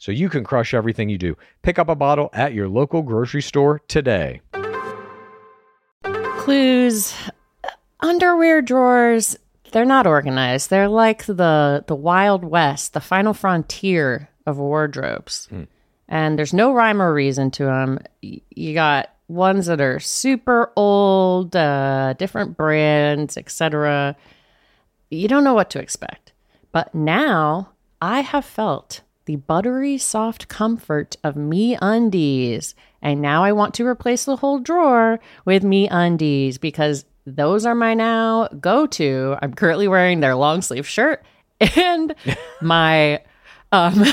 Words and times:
so 0.00 0.10
you 0.10 0.28
can 0.28 0.42
crush 0.42 0.74
everything 0.74 1.08
you 1.08 1.18
do. 1.18 1.36
Pick 1.62 1.78
up 1.78 1.88
a 1.88 1.94
bottle 1.94 2.30
at 2.32 2.54
your 2.54 2.68
local 2.68 3.02
grocery 3.02 3.42
store 3.42 3.80
today. 3.86 4.40
clues. 6.02 7.14
Underwear 8.00 8.62
drawers 8.62 9.36
they're 9.72 9.84
not 9.84 10.06
organized. 10.06 10.68
They're 10.70 10.88
like 10.88 11.26
the 11.26 11.84
the 11.86 11.94
wild 11.94 12.42
west 12.42 12.92
the 12.94 13.00
final 13.00 13.34
frontier 13.34 14.28
of 14.46 14.58
wardrobes. 14.58 15.48
And 16.08 16.36
there's 16.36 16.52
no 16.54 16.72
rhyme 16.72 17.00
or 17.00 17.14
reason 17.14 17.52
to 17.52 17.64
them 17.64 18.00
you 18.22 18.74
got 18.74 19.14
ones 19.28 19.66
that 19.66 19.80
are 19.80 20.00
super 20.00 20.72
old 20.74 21.54
uh, 21.54 22.14
different 22.14 22.56
brands 22.56 23.36
etc 23.36 24.16
you 25.10 25.28
don't 25.28 25.44
know 25.44 25.54
what 25.54 25.70
to 25.70 25.78
expect. 25.78 26.32
But 26.72 26.94
now 26.94 27.70
i 28.00 28.20
have 28.22 28.46
felt 28.46 29.02
the 29.30 29.36
buttery 29.36 29.96
soft 29.96 30.48
comfort 30.48 31.16
of 31.22 31.36
me 31.36 31.78
undies. 31.80 32.74
And 33.00 33.22
now 33.22 33.44
i 33.44 33.52
want 33.52 33.74
to 33.74 33.86
replace 33.86 34.24
the 34.24 34.34
whole 34.34 34.58
drawer 34.58 35.20
with 35.44 35.62
me 35.62 35.86
undies 35.88 36.58
because 36.58 37.04
those 37.24 37.64
are 37.64 37.76
my 37.76 37.94
now 37.94 38.48
go 38.60 38.88
to 38.88 39.36
i'm 39.40 39.54
currently 39.54 39.86
wearing 39.86 40.18
their 40.18 40.34
long 40.34 40.62
sleeve 40.62 40.88
shirt 40.88 41.24
and 41.76 42.12
my 42.60 43.22
um 43.70 44.04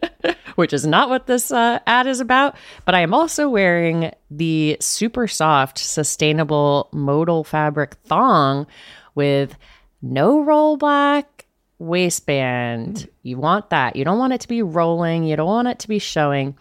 which 0.56 0.72
is 0.72 0.84
not 0.84 1.08
what 1.08 1.26
this 1.28 1.52
uh, 1.52 1.78
ad 1.86 2.08
is 2.08 2.18
about 2.18 2.56
but 2.84 2.96
i 2.96 3.00
am 3.00 3.14
also 3.14 3.48
wearing 3.48 4.10
the 4.28 4.76
super 4.80 5.28
soft 5.28 5.78
sustainable 5.78 6.88
modal 6.92 7.44
fabric 7.44 7.94
thong 8.06 8.66
with 9.14 9.56
no 10.02 10.42
roll 10.42 10.76
black 10.76 11.43
waistband. 11.84 13.08
You 13.22 13.38
want 13.38 13.70
that. 13.70 13.96
You 13.96 14.04
don't 14.04 14.18
want 14.18 14.32
it 14.32 14.40
to 14.40 14.48
be 14.48 14.62
rolling. 14.62 15.24
You 15.24 15.36
don't 15.36 15.46
want 15.46 15.68
it 15.68 15.78
to 15.80 15.88
be 15.88 15.98
showing. 15.98 16.56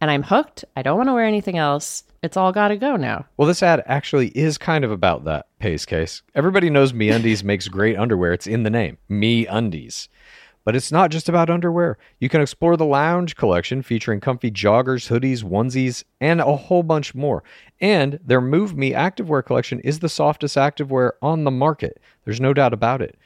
And 0.00 0.10
I'm 0.10 0.22
hooked. 0.22 0.64
I 0.76 0.82
don't 0.82 0.96
want 0.96 1.08
to 1.08 1.14
wear 1.14 1.24
anything 1.24 1.56
else. 1.56 2.04
It's 2.22 2.36
all 2.36 2.52
got 2.52 2.68
to 2.68 2.76
go 2.76 2.96
now. 2.96 3.26
Well, 3.36 3.48
this 3.48 3.62
ad 3.62 3.82
actually 3.86 4.28
is 4.28 4.58
kind 4.58 4.84
of 4.84 4.90
about 4.90 5.24
that 5.24 5.46
pace 5.58 5.84
case. 5.84 6.22
Everybody 6.34 6.70
knows 6.70 6.92
MeUndies 6.92 7.44
makes 7.44 7.68
great 7.68 7.96
underwear. 7.96 8.32
It's 8.32 8.46
in 8.46 8.62
the 8.62 8.70
name, 8.70 8.98
MeUndies. 9.10 10.08
But 10.64 10.74
it's 10.74 10.90
not 10.90 11.10
just 11.10 11.28
about 11.28 11.50
underwear. 11.50 11.98
You 12.20 12.30
can 12.30 12.40
explore 12.40 12.78
the 12.78 12.86
lounge 12.86 13.36
collection 13.36 13.82
featuring 13.82 14.20
comfy 14.20 14.50
joggers, 14.50 15.10
hoodies, 15.10 15.44
onesies, 15.44 16.04
and 16.20 16.40
a 16.40 16.56
whole 16.56 16.82
bunch 16.82 17.14
more. 17.14 17.44
And 17.80 18.18
their 18.24 18.40
Move 18.40 18.74
Me 18.74 18.92
activewear 18.92 19.44
collection 19.44 19.80
is 19.80 19.98
the 19.98 20.08
softest 20.08 20.56
activewear 20.56 21.12
on 21.20 21.44
the 21.44 21.50
market. 21.50 22.00
There's 22.24 22.40
no 22.40 22.54
doubt 22.54 22.72
about 22.72 23.02
it. 23.02 23.18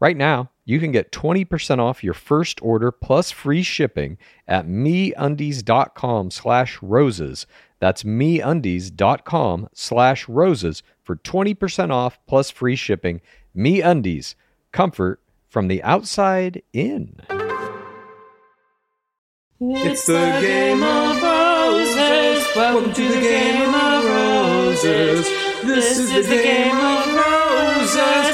Right 0.00 0.16
now, 0.16 0.50
you 0.70 0.78
can 0.78 0.92
get 0.92 1.10
20% 1.10 1.80
off 1.80 2.04
your 2.04 2.14
first 2.14 2.62
order 2.62 2.92
plus 2.92 3.32
free 3.32 3.64
shipping 3.64 4.16
at 4.46 4.68
meundies.com 4.68 6.30
slash 6.30 6.78
roses. 6.80 7.46
That's 7.80 8.04
meundies.com 8.04 9.68
slash 9.74 10.28
roses 10.28 10.84
for 11.02 11.16
20% 11.16 11.90
off 11.90 12.20
plus 12.28 12.50
free 12.50 12.76
shipping. 12.76 13.20
MeUndies, 13.56 14.36
comfort 14.70 15.20
from 15.48 15.66
the 15.66 15.82
outside 15.82 16.62
in. 16.72 17.16
It's 19.60 20.06
the 20.06 20.38
game 20.40 20.84
of 20.84 21.20
roses. 21.20 22.46
Welcome 22.54 22.92
to 22.92 23.08
the 23.08 23.20
game 23.20 23.74
of 23.74 24.04
roses. 24.04 25.28
This 25.64 25.98
is 25.98 26.28
the 26.28 26.36
game 26.36 26.76
of 26.76 27.06
roses. 27.12 28.29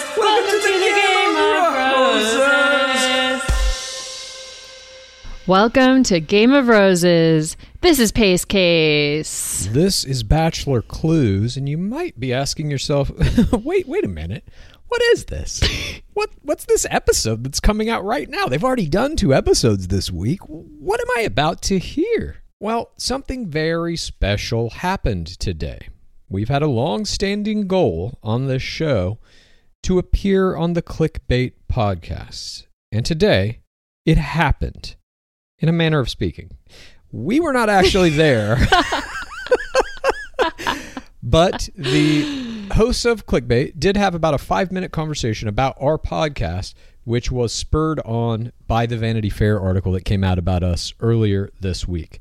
Welcome 5.47 6.03
to 6.05 6.19
Game 6.19 6.53
of 6.53 6.67
Roses. 6.67 7.57
This 7.81 8.01
is 8.01 8.11
Pace 8.11 8.45
Case. 8.45 9.69
This 9.71 10.03
is 10.03 10.25
Bachelor 10.25 10.83
Clues, 10.83 11.57
and 11.57 11.69
you 11.69 11.79
might 11.79 12.19
be 12.19 12.35
asking 12.35 12.69
yourself, 12.69 13.13
wait, 13.53 13.87
wait 13.87 14.05
a 14.05 14.09
minute. 14.09 14.49
What 14.89 15.01
is 15.13 15.27
this? 15.27 15.63
what 16.15 16.31
what's 16.43 16.65
this 16.65 16.85
episode 16.91 17.45
that's 17.45 17.61
coming 17.61 17.89
out 17.89 18.05
right 18.05 18.29
now? 18.29 18.47
They've 18.47 18.65
already 18.65 18.89
done 18.89 19.15
two 19.15 19.33
episodes 19.33 19.87
this 19.87 20.11
week. 20.11 20.41
What 20.49 20.99
am 20.99 21.17
I 21.17 21.21
about 21.21 21.63
to 21.63 21.79
hear? 21.79 22.43
Well, 22.59 22.91
something 22.97 23.49
very 23.49 23.97
special 23.97 24.71
happened 24.71 25.29
today. 25.39 25.91
We've 26.29 26.49
had 26.49 26.63
a 26.63 26.67
long-standing 26.67 27.69
goal 27.69 28.19
on 28.21 28.49
this 28.49 28.63
show 28.63 29.21
to 29.85 30.01
appear 30.01 30.57
on 30.57 30.73
the 30.73 30.83
Clickbait 30.83 31.53
podcast. 31.73 32.67
And 32.91 33.07
today, 33.07 33.61
it 34.05 34.19
happened. 34.19 34.97
In 35.59 35.69
a 35.69 35.73
manner 35.73 35.99
of 35.99 36.11
speaking. 36.11 36.51
We 37.13 37.41
were 37.41 37.53
not 37.53 37.69
actually 37.69 38.11
there. 38.11 38.59
But 41.27 41.69
the 41.75 42.69
hosts 42.73 43.05
of 43.05 43.27
Clickbait 43.27 43.81
did 43.81 43.97
have 43.97 44.15
about 44.15 44.35
a 44.35 44.39
five 44.39 44.71
minute 44.71 44.93
conversation 44.93 45.49
about 45.49 45.77
our 45.81 45.99
podcast, 45.99 46.75
which 47.03 47.33
was 47.33 47.53
spurred 47.53 47.99
on 48.05 48.53
by 48.69 48.87
the 48.87 48.97
Vanity 48.97 49.29
Fair 49.29 49.61
article 49.61 49.91
that 49.93 50.05
came 50.05 50.23
out 50.23 50.39
about 50.39 50.63
us 50.63 50.95
earlier 51.01 51.51
this 51.61 51.89
week. 51.89 52.21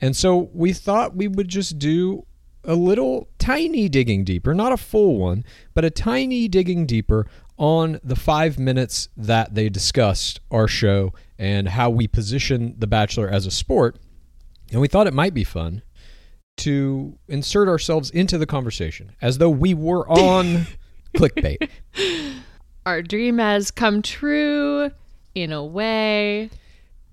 And 0.00 0.16
so 0.16 0.48
we 0.54 0.72
thought 0.72 1.14
we 1.14 1.28
would 1.28 1.48
just 1.48 1.78
do 1.78 2.24
a 2.64 2.74
little 2.74 3.28
tiny 3.38 3.86
digging 3.86 4.24
deeper, 4.24 4.54
not 4.54 4.72
a 4.72 4.78
full 4.78 5.18
one, 5.18 5.44
but 5.74 5.84
a 5.84 5.90
tiny 5.90 6.48
digging 6.48 6.86
deeper 6.86 7.26
on 7.58 8.00
the 8.02 8.16
five 8.16 8.58
minutes 8.58 9.08
that 9.16 9.54
they 9.54 9.68
discussed 9.68 10.40
our 10.50 10.68
show 10.68 11.12
and 11.38 11.68
how 11.68 11.90
we 11.90 12.06
position 12.06 12.74
The 12.78 12.86
Bachelor 12.86 13.28
as 13.28 13.46
a 13.46 13.50
sport. 13.50 13.98
And 14.70 14.80
we 14.80 14.88
thought 14.88 15.06
it 15.06 15.14
might 15.14 15.34
be 15.34 15.44
fun 15.44 15.82
to 16.58 17.18
insert 17.28 17.68
ourselves 17.68 18.10
into 18.10 18.38
the 18.38 18.46
conversation 18.46 19.12
as 19.20 19.38
though 19.38 19.50
we 19.50 19.74
were 19.74 20.08
on 20.08 20.66
clickbait. 21.16 21.68
Our 22.86 23.02
dream 23.02 23.38
has 23.38 23.70
come 23.70 24.02
true 24.02 24.90
in 25.34 25.52
a 25.52 25.64
way. 25.64 26.50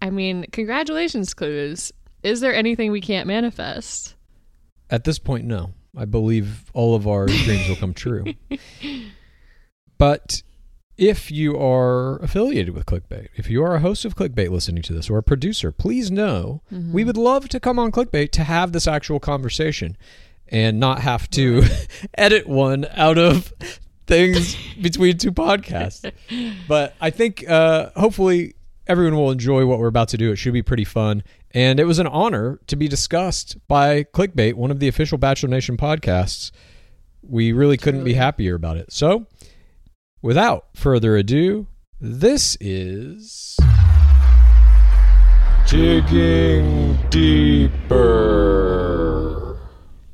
I 0.02 0.10
mean, 0.10 0.46
congratulations, 0.52 1.34
Clues. 1.34 1.92
Is 2.24 2.40
there 2.40 2.54
anything 2.54 2.92
we 2.92 3.02
can't 3.02 3.28
manifest? 3.28 4.16
At 4.90 5.04
this 5.04 5.20
point, 5.20 5.46
no. 5.46 5.74
I 5.98 6.06
believe 6.06 6.70
all 6.74 6.96
of 6.96 7.08
our 7.08 7.26
dreams 7.28 7.70
will 7.70 7.76
come 7.78 7.94
true. 7.94 8.26
But 9.98 10.44
if 10.98 11.30
you 11.30 11.58
are 11.58 12.18
affiliated 12.20 12.74
with 12.74 12.86
Clickbait, 12.86 13.28
if 13.36 13.50
you 13.50 13.64
are 13.64 13.76
a 13.76 13.80
host 13.80 14.06
of 14.06 14.16
Clickbait 14.16 14.50
listening 14.50 14.82
to 14.84 14.94
this 14.94 15.10
or 15.10 15.18
a 15.18 15.24
producer, 15.24 15.72
please 15.72 16.10
know 16.10 16.62
we 16.94 17.04
would 17.04 17.18
love 17.18 17.50
to 17.50 17.60
come 17.60 17.80
on 17.80 17.92
Clickbait 17.92 18.32
to 18.32 18.44
have 18.44 18.72
this 18.72 18.88
actual 18.88 19.20
conversation 19.20 19.98
and 20.48 20.80
not 20.80 21.00
have 21.00 21.30
to 21.32 21.64
edit 22.18 22.48
one 22.48 22.86
out 22.94 23.18
of 23.18 23.52
things 24.08 24.56
between 24.82 25.18
two 25.18 25.32
podcasts. 25.32 26.12
But 26.68 26.96
I 27.02 27.10
think 27.10 27.48
uh, 27.50 27.90
hopefully 27.96 28.56
everyone 28.88 29.16
will 29.16 29.32
enjoy 29.32 29.66
what 29.66 29.80
we're 29.80 29.88
about 29.88 30.10
to 30.10 30.18
do. 30.18 30.32
It 30.32 30.38
should 30.38 30.54
be 30.54 30.62
pretty 30.62 30.86
fun. 30.86 31.24
And 31.52 31.80
it 31.80 31.86
was 31.86 32.00
an 32.00 32.08
honor 32.08 32.60
to 32.68 32.76
be 32.76 32.88
discussed 32.88 33.58
by 33.68 34.04
Clickbait, 34.04 34.54
one 34.54 34.72
of 34.72 34.80
the 34.80 34.88
official 34.88 35.18
Bachelor 35.18 35.50
Nation 35.50 35.78
podcasts. 35.78 36.52
We 37.22 37.52
really 37.52 37.78
couldn't 37.78 38.04
be 38.04 38.14
happier 38.14 38.56
about 38.56 38.78
it. 38.78 38.92
So, 38.92 39.26
without 40.26 40.66
further 40.74 41.16
ado, 41.16 41.68
this 42.02 42.58
is 42.60 43.56
Digging 45.68 46.98
Deeper. 47.12 48.10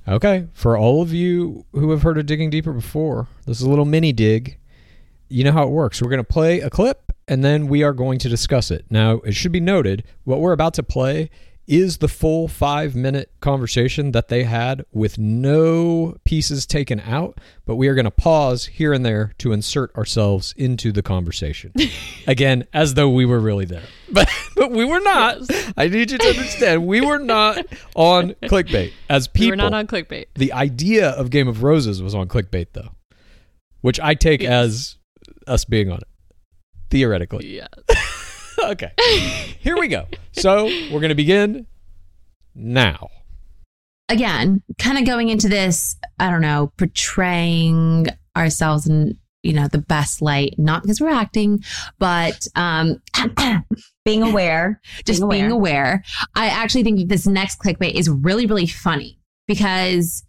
Okay, 0.05 0.47
for 0.51 0.77
all 0.77 1.01
of 1.01 1.13
you 1.13 1.65
who 1.71 1.91
have 1.91 2.01
heard 2.01 2.17
of 2.17 2.25
Digging 2.25 2.49
Deeper 2.49 2.73
before, 2.73 3.29
this 3.45 3.61
is 3.61 3.63
a 3.63 3.69
little 3.69 3.85
mini 3.85 4.11
dig. 4.11 4.57
You 5.29 5.45
know 5.45 5.53
how 5.53 5.63
it 5.63 5.69
works. 5.69 6.01
We're 6.01 6.09
going 6.09 6.17
to 6.17 6.25
play 6.25 6.59
a 6.59 6.69
clip 6.69 7.13
and 7.29 7.41
then 7.41 7.67
we 7.67 7.81
are 7.81 7.93
going 7.93 8.19
to 8.19 8.27
discuss 8.27 8.69
it. 8.69 8.83
Now, 8.89 9.21
it 9.23 9.31
should 9.31 9.53
be 9.53 9.61
noted 9.61 10.03
what 10.25 10.41
we're 10.41 10.51
about 10.51 10.73
to 10.73 10.83
play 10.83 11.29
is 11.71 11.99
the 11.99 12.07
full 12.09 12.49
five 12.49 12.95
minute 12.95 13.31
conversation 13.39 14.11
that 14.11 14.27
they 14.27 14.43
had 14.43 14.85
with 14.91 15.17
no 15.17 16.17
pieces 16.25 16.65
taken 16.65 16.99
out, 16.99 17.39
but 17.65 17.77
we 17.77 17.87
are 17.87 17.95
going 17.95 18.03
to 18.05 18.11
pause 18.11 18.65
here 18.65 18.91
and 18.91 19.05
there 19.05 19.31
to 19.37 19.53
insert 19.53 19.95
ourselves 19.95 20.53
into 20.57 20.91
the 20.91 21.01
conversation. 21.01 21.71
Again, 22.27 22.67
as 22.73 22.95
though 22.95 23.09
we 23.09 23.25
were 23.25 23.39
really 23.39 23.65
there. 23.65 23.83
But, 24.13 24.29
but 24.57 24.71
we 24.71 24.83
were 24.83 24.99
not. 24.99 25.37
I 25.77 25.87
need 25.87 26.11
you 26.11 26.17
to 26.17 26.27
understand, 26.27 26.85
we 26.85 26.99
were 26.99 27.17
not 27.17 27.65
on 27.95 28.31
clickbait 28.43 28.91
as 29.09 29.29
people. 29.29 29.45
We 29.45 29.51
were 29.51 29.55
not 29.55 29.73
on 29.73 29.87
clickbait. 29.87 30.25
The 30.35 30.51
idea 30.51 31.11
of 31.11 31.29
Game 31.29 31.47
of 31.47 31.63
Roses 31.63 32.01
was 32.03 32.13
on 32.13 32.27
clickbait, 32.27 32.67
though, 32.73 32.89
which 33.79 34.01
I 34.01 34.15
take 34.15 34.41
Yes. 34.41 34.51
as 34.51 34.97
us 35.47 35.63
being 35.63 35.89
on 35.89 35.99
it, 35.99 36.07
theoretically. 36.89 37.55
Yeah. 37.55 37.67
okay. 38.71 38.91
Here 39.59 39.77
we 39.77 39.87
go. 39.87 40.05
So 40.33 40.65
we're 40.65 40.99
going 40.99 41.09
to 41.09 41.15
begin 41.15 41.67
now. 42.55 43.09
again, 44.09 44.61
kind 44.77 44.97
of 44.97 45.05
going 45.05 45.29
into 45.29 45.47
this, 45.47 45.95
I 46.19 46.29
don't 46.29 46.41
know, 46.41 46.71
portraying 46.77 48.07
ourselves 48.35 48.87
in, 48.87 49.17
you 49.43 49.53
know, 49.53 49.67
the 49.67 49.77
best 49.79 50.21
light, 50.21 50.55
not 50.57 50.81
because 50.83 50.99
we're 51.01 51.09
acting, 51.09 51.63
but 51.99 52.47
um 52.55 53.01
Being 54.05 54.23
aware. 54.23 54.81
just 55.05 55.19
Being 55.21 55.29
being 55.29 55.51
aware. 55.51 55.83
aware. 55.93 56.03
I 56.35 56.47
actually 56.47 56.83
think 56.83 56.99
that 56.99 57.09
this 57.09 57.27
next 57.27 57.59
clickbait 57.59 57.93
is 57.93 58.09
really, 58.09 58.45
really 58.47 58.67
funny 58.67 59.19
because 59.47 60.25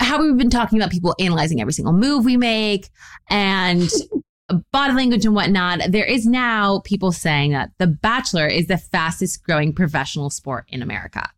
how 0.00 0.20
we've 0.22 0.36
been 0.36 0.48
talking 0.50 0.78
about 0.78 0.90
people 0.90 1.14
analyzing 1.20 1.60
every 1.60 1.72
single 1.72 1.92
move 1.92 2.24
we 2.24 2.36
make 2.36 2.88
and 3.30 3.90
body 4.72 4.94
language 4.94 5.24
and 5.24 5.34
whatnot. 5.34 5.80
There 5.88 6.04
is 6.04 6.26
now 6.26 6.80
people 6.80 7.12
saying 7.12 7.52
that 7.52 7.70
The 7.78 7.86
Bachelor 7.86 8.46
is 8.46 8.66
the 8.66 8.78
fastest 8.78 9.44
growing 9.44 9.72
professional 9.72 10.30
sport 10.30 10.64
in 10.68 10.82
America. 10.82 11.28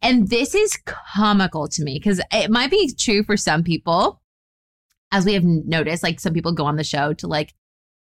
And 0.00 0.28
this 0.28 0.54
is 0.54 0.78
comical 0.84 1.68
to 1.68 1.82
me 1.82 1.94
because 1.94 2.20
it 2.32 2.50
might 2.50 2.70
be 2.70 2.92
true 2.98 3.24
for 3.24 3.36
some 3.36 3.62
people, 3.62 4.20
as 5.10 5.24
we 5.24 5.34
have 5.34 5.44
noticed. 5.44 6.02
Like 6.02 6.20
some 6.20 6.32
people 6.32 6.52
go 6.52 6.66
on 6.66 6.76
the 6.76 6.84
show 6.84 7.12
to 7.14 7.26
like, 7.26 7.52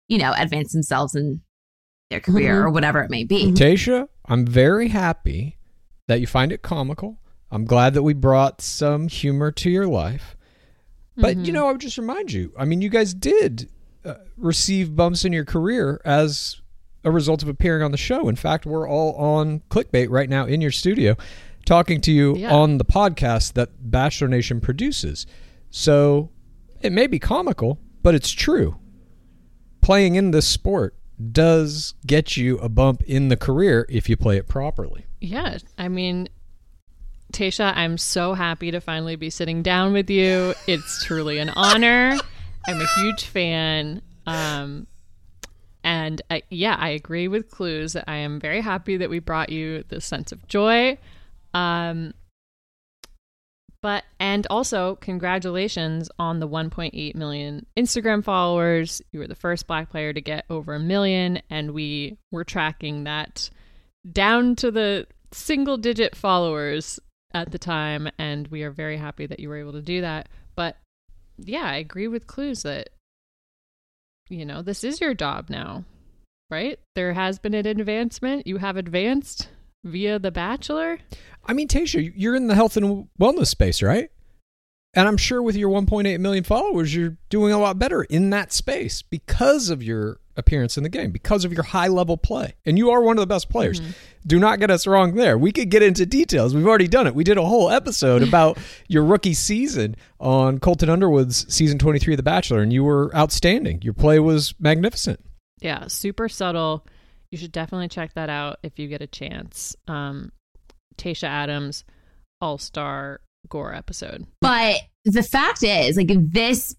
you 0.09 0.19
know, 0.19 0.33
advance 0.37 0.73
themselves 0.73 1.15
in 1.15 1.41
their 2.11 2.21
career 2.21 2.57
mm-hmm. 2.57 2.67
or 2.67 2.71
whatever 2.71 3.01
it 3.03 3.11
may 3.11 3.25
be. 3.25 3.47
Mm-hmm. 3.47 3.55
Tayshia, 3.55 4.09
I'm 4.27 4.47
very 4.47 4.89
happy 4.89 5.59
that 6.07 6.21
you 6.21 6.27
find 6.27 6.53
it 6.53 6.63
comical. 6.63 7.19
I'm 7.51 7.65
glad 7.65 7.95
that 7.95 8.03
we 8.03 8.15
brought 8.15 8.61
some 8.61 9.09
humor 9.09 9.51
to 9.53 9.71
your 9.71 9.87
life. 9.87 10.37
But, 11.17 11.37
you 11.37 11.45
mm-hmm. 11.45 11.53
know, 11.55 11.69
I 11.69 11.73
would 11.73 11.81
just 11.81 11.99
remind 11.99 12.33
you 12.33 12.53
I 12.59 12.65
mean, 12.65 12.83
you 12.83 12.89
guys 12.89 13.15
did 13.15 13.69
uh, 14.05 14.15
receive 14.37 14.95
bumps 14.97 15.25
in 15.25 15.33
your 15.33 15.45
career 15.45 16.01
as 16.05 16.61
a 17.05 17.11
result 17.11 17.43
of 17.43 17.49
appearing 17.49 17.83
on 17.83 17.91
the 17.91 17.97
show. 17.97 18.29
In 18.29 18.37
fact, 18.37 18.65
we're 18.67 18.89
all 18.89 19.15
on 19.15 19.61
clickbait 19.71 20.09
right 20.11 20.29
now 20.29 20.47
in 20.47 20.61
your 20.61 20.71
studio 20.71 21.17
talking 21.67 22.01
to 22.03 22.13
you 22.13 22.37
Yeah. 22.37 22.53
on 22.55 22.79
the 22.79 22.85
podcast 22.85 23.55
that 23.55 23.91
Bachelor 23.91 24.29
Nation 24.29 24.61
produces. 24.61 25.27
So 25.71 26.31
it 26.83 26.93
may 26.93 27.07
be 27.07 27.19
comical, 27.19 27.79
but 28.03 28.15
it's 28.15 28.31
true. 28.31 28.77
Playing 29.81 30.15
in 30.15 30.31
this 30.31 30.47
sport 30.47 30.97
does 31.33 31.95
get 32.07 32.37
you 32.37 32.59
a 32.59 32.69
bump 32.69 33.03
in 33.05 33.29
the 33.29 33.37
career 33.37 33.87
if 33.89 34.09
you 34.09 34.17
play 34.17 34.37
it 34.37 34.49
properly. 34.49 35.07
Yeah. 35.21 35.59
I 35.79 35.89
mean, 35.89 36.29
Tayshia, 37.33 37.73
I'm 37.75 37.99
so 37.99 38.35
happy 38.35 38.71
to 38.71 38.81
finally 38.81 39.17
be 39.17 39.29
sitting 39.31 39.63
down 39.63 39.93
with 39.93 40.09
you. 40.11 40.55
It's 40.67 41.05
truly 41.05 41.39
an 41.39 41.51
honor. 41.51 42.17
I'm 42.67 42.81
a 42.81 42.87
huge 42.97 43.25
fan. 43.27 44.03
Um, 44.27 44.87
and 45.83 46.23
I, 46.31 46.43
yeah, 46.51 46.77
I 46.79 46.91
agree 46.91 47.29
with 47.29 47.51
Clues. 47.51 47.95
I 47.95 48.17
am 48.17 48.41
very 48.41 48.63
happy 48.63 48.97
that 48.97 49.11
we 49.11 49.19
brought 49.19 49.51
you 49.51 49.85
this 49.89 50.07
sense 50.07 50.33
of 50.33 50.47
joy. 50.49 50.99
Um, 51.53 52.15
but 53.83 54.05
and 54.19 54.47
also 54.49 54.95
congratulations 54.97 56.09
on 56.19 56.41
the 56.41 56.49
1.8 56.49 57.15
million 57.15 57.67
Instagram 57.77 58.25
followers. 58.25 59.03
You 59.13 59.21
were 59.21 59.29
the 59.29 59.35
first 59.35 59.67
black 59.67 59.91
player 59.91 60.15
to 60.15 60.23
get 60.23 60.47
over 60.49 60.75
a 60.75 60.81
million, 60.81 61.43
and 61.51 61.73
we 61.73 62.17
were 62.33 62.45
tracking 62.45 63.05
that 63.05 63.51
down 64.11 64.57
to 64.57 64.71
the 64.71 65.07
single 65.33 65.77
digit 65.77 66.17
followers 66.17 66.99
at 67.35 67.53
the 67.53 67.59
time, 67.59 68.09
and 68.19 68.49
we 68.49 68.63
are 68.63 68.71
very 68.71 68.97
happy 68.97 69.27
that 69.27 69.39
you 69.39 69.51
were 69.51 69.59
able 69.59 69.73
to 69.73 69.83
do 69.83 70.01
that. 70.01 70.31
Yeah, 71.39 71.65
I 71.65 71.77
agree 71.77 72.09
with 72.09 72.27
Clues 72.27 72.63
that 72.63 72.91
you 74.29 74.45
know 74.45 74.63
this 74.63 74.85
is 74.85 75.01
your 75.01 75.15
job 75.15 75.51
now, 75.51 75.85
right? 76.51 76.79
There 76.95 77.13
has 77.13 77.39
been 77.39 77.55
an 77.55 77.67
advancement. 77.67 78.47
You 78.47 78.59
have 78.59 78.77
advanced 78.77 79.49
via 79.85 80.19
The 80.19 80.31
Bachelor. 80.31 80.99
I 81.45 81.53
mean, 81.53 81.69
Tayshia, 81.69 82.13
you're 82.17 82.37
in 82.37 82.47
the 82.47 82.55
health 82.55 82.77
and 82.77 83.09
wellness 83.21 83.49
space, 83.49 83.83
right? 83.83 84.11
And 84.95 85.09
I'm 85.09 85.17
sure 85.17 85.43
with 85.43 85.57
your 85.57 85.71
1.8 85.71 86.19
million 86.21 86.45
followers, 86.45 86.95
you're 86.95 87.17
doing 87.29 87.53
a 87.53 87.59
lot 87.59 87.79
better 87.79 88.05
in 88.05 88.31
that 88.31 88.53
space 88.53 89.03
because 89.03 89.71
of 89.71 89.83
your 89.83 90.21
appearance 90.37 90.77
in 90.77 90.83
the 90.83 90.89
game, 90.89 91.11
because 91.11 91.45
of 91.45 91.53
your 91.53 91.63
high 91.63 91.89
level 91.89 92.17
play. 92.17 92.55
And 92.65 92.79
you 92.79 92.91
are 92.91 93.03
one 93.03 93.17
of 93.17 93.21
the 93.21 93.27
best 93.27 93.49
players. 93.49 93.81
Do 94.27 94.39
not 94.39 94.59
get 94.59 94.71
us 94.71 94.87
wrong 94.87 95.15
there. 95.15 95.37
We 95.37 95.53
could 95.53 95.71
get 95.71 95.83
into 95.83 96.07
details. 96.07 96.55
We've 96.55 96.67
already 96.67 96.89
done 96.89 97.07
it. 97.07 97.15
We 97.15 97.25
did 97.25 97.39
a 97.39 97.45
whole 97.45 97.71
episode 97.71 98.23
about 98.29 98.59
your 98.89 99.05
rookie 99.05 99.35
season 99.35 99.97
on 100.21 100.59
Colton 100.59 100.89
Underwood's 100.89 101.53
season 101.53 101.79
23 101.79 102.15
of 102.15 102.17
The 102.17 102.23
Bachelor, 102.23 102.61
and 102.61 102.73
you 102.73 102.85
were 102.85 103.15
outstanding. 103.15 103.83
Your 103.83 103.95
play 103.95 104.19
was 104.19 104.55
magnificent. 104.59 105.21
Yeah, 105.61 105.87
super 105.89 106.29
subtle. 106.29 106.87
You 107.31 107.39
should 107.39 107.53
definitely 107.53 107.89
check 107.89 108.15
that 108.15 108.31
out 108.31 108.59
if 108.63 108.79
you 108.79 108.87
get 108.89 109.03
a 109.03 109.07
chance. 109.07 109.75
Um, 109.89 110.31
Tayshia 110.97 111.29
Adams, 111.29 111.85
All 112.41 112.59
Star 112.59 113.21
Gore 113.49 113.75
episode. 113.75 114.27
But 114.41 114.81
the 115.05 115.23
fact 115.23 115.63
is, 115.63 115.97
like 115.97 116.11
this 116.11 116.75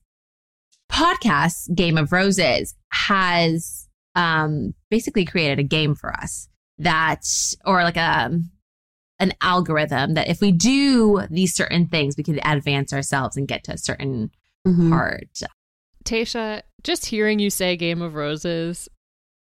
podcast, 0.91 1.73
Game 1.75 1.97
of 1.97 2.11
Roses, 2.11 2.75
has 2.91 3.87
um 4.15 4.73
basically 4.89 5.25
created 5.25 5.59
a 5.59 5.63
game 5.63 5.93
for 5.95 6.13
us 6.13 6.47
that, 6.77 7.25
or 7.65 7.83
like 7.83 7.97
a 7.97 8.39
an 9.19 9.33
algorithm 9.41 10.13
that 10.15 10.27
if 10.27 10.41
we 10.41 10.51
do 10.51 11.21
these 11.29 11.53
certain 11.55 11.87
things, 11.87 12.15
we 12.17 12.23
can 12.23 12.39
advance 12.45 12.91
ourselves 12.91 13.37
and 13.37 13.47
get 13.47 13.63
to 13.63 13.73
a 13.73 13.77
certain 13.77 14.29
Mhm. 14.67 14.89
part. 14.89 15.41
Tayshia, 16.03 16.61
just 16.83 17.05
hearing 17.07 17.39
you 17.39 17.49
say 17.49 17.77
Game 17.77 18.01
of 18.01 18.13
Roses 18.15 18.89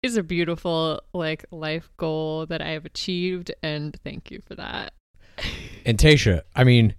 is 0.03 0.17
a 0.17 0.23
beautiful 0.23 1.01
like 1.15 1.45
life 1.53 1.91
goal 1.97 2.45
that 2.47 2.61
I 2.61 2.71
have 2.71 2.85
achieved 2.85 3.53
and 3.63 3.97
thank 4.03 4.31
you 4.33 4.41
for 4.45 4.55
that. 4.57 4.93
And 5.87 5.97
Tayshia, 5.97 6.43
I 6.57 6.65
mean, 6.65 6.95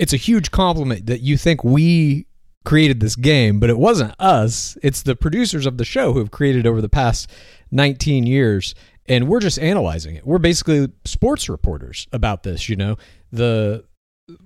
it's 0.00 0.14
a 0.14 0.16
huge 0.16 0.50
compliment 0.50 1.04
that 1.06 1.20
you 1.20 1.36
think 1.36 1.62
we 1.62 2.26
created 2.64 3.00
this 3.00 3.14
game, 3.14 3.60
but 3.60 3.68
it 3.68 3.76
wasn't 3.76 4.14
us. 4.18 4.78
It's 4.82 5.02
the 5.02 5.14
producers 5.14 5.66
of 5.66 5.76
the 5.76 5.84
show 5.84 6.14
who 6.14 6.20
have 6.20 6.30
created 6.30 6.66
over 6.66 6.80
the 6.80 6.88
past 6.88 7.30
19 7.70 8.26
years. 8.26 8.74
And 9.04 9.28
we're 9.28 9.40
just 9.40 9.58
analyzing 9.58 10.16
it. 10.16 10.26
We're 10.26 10.38
basically 10.38 10.88
sports 11.04 11.50
reporters 11.50 12.08
about 12.12 12.44
this, 12.44 12.66
you 12.66 12.76
know. 12.76 12.96
The 13.30 13.84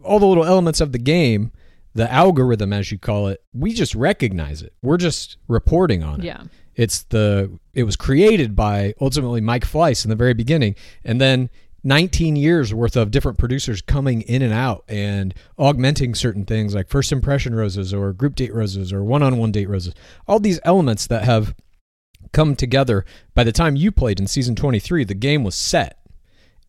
all 0.03 0.19
the 0.19 0.27
little 0.27 0.45
elements 0.45 0.81
of 0.81 0.91
the 0.91 0.99
game, 0.99 1.53
the 1.95 2.11
algorithm 2.13 2.73
as 2.73 2.91
you 2.91 2.99
call 2.99 3.29
it, 3.29 3.41
we 3.53 3.75
just 3.75 3.95
recognize 3.95 4.61
it. 4.61 4.73
We're 4.83 4.97
just 4.97 5.37
reporting 5.47 6.03
on 6.03 6.21
it. 6.21 6.25
Yeah. 6.25 6.43
It's 6.75 7.05
the 7.05 7.57
it 7.75 7.85
was 7.85 7.95
created 7.95 8.57
by 8.57 8.95
ultimately 9.01 9.41
Mike 9.41 9.65
Fleiss 9.65 10.05
in 10.05 10.11
the 10.11 10.17
very 10.17 10.35
beginning, 10.35 10.75
and 11.05 11.21
then 11.21 11.49
19 11.85 12.35
years 12.35 12.73
worth 12.73 12.97
of 12.97 13.11
different 13.11 13.39
producers 13.39 13.83
coming 13.83 14.23
in 14.23 14.41
and 14.41 14.53
out 14.53 14.85
and 14.89 15.35
augmenting 15.59 16.15
certain 16.15 16.45
things 16.45 16.75
like 16.75 16.89
first 16.89 17.13
impression 17.13 17.55
roses 17.55 17.93
or 17.93 18.13
group 18.13 18.35
date 18.35 18.55
roses 18.55 18.93
or 18.93 19.05
one-on-one 19.05 19.53
date 19.53 19.69
roses. 19.69 19.95
All 20.27 20.41
these 20.41 20.61
elements 20.65 21.07
that 21.07 21.25
have 21.25 21.55
come 22.33 22.57
together 22.57 23.05
by 23.35 23.45
the 23.45 23.53
time 23.53 23.77
you 23.77 23.93
played 23.93 24.19
in 24.19 24.27
season 24.27 24.57
23, 24.57 25.05
the 25.05 25.15
game 25.15 25.45
was 25.45 25.55
set. 25.55 26.01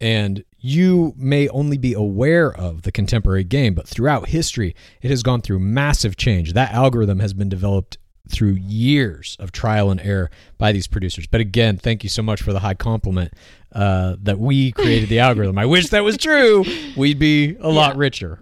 And 0.01 0.43
you 0.57 1.13
may 1.15 1.48
only 1.48 1.77
be 1.77 1.93
aware 1.93 2.53
of 2.53 2.81
the 2.81 2.91
contemporary 2.91 3.45
game, 3.45 3.74
but 3.74 3.88
throughout 3.88 4.27
history, 4.27 4.75
it 5.01 5.10
has 5.10 5.24
gone 5.24 5.41
through 5.41 5.60
massive 5.60 6.17
change. 6.17 6.51
That 6.51 6.74
algorithm 6.74 7.19
has 7.19 7.34
been 7.34 7.48
developed 7.48 7.98
through 8.29 8.53
years 8.53 9.36
of 9.39 9.51
trial 9.51 9.91
and 9.91 10.00
error 10.01 10.29
by 10.58 10.72
these 10.72 10.88
producers. 10.88 11.27
But 11.27 11.41
again, 11.41 11.77
thank 11.77 12.03
you 12.03 12.10
so 12.10 12.22
much 12.24 12.41
for 12.41 12.53
the 12.53 12.60
high 12.60 12.74
compliment 12.74 13.34
uh, 13.72 14.15
that 14.24 14.39
we 14.39 14.72
created 14.72 15.10
the 15.10 15.20
algorithm. 15.20 15.58
I 15.58 15.65
wish 15.65 15.89
that 15.89 16.03
was 16.03 16.17
true. 16.17 16.63
We'd 16.98 17.20
be 17.20 17.55
a 17.60 17.70
lot 17.70 17.96
Yeah. 17.96 18.00
richer. 18.00 18.39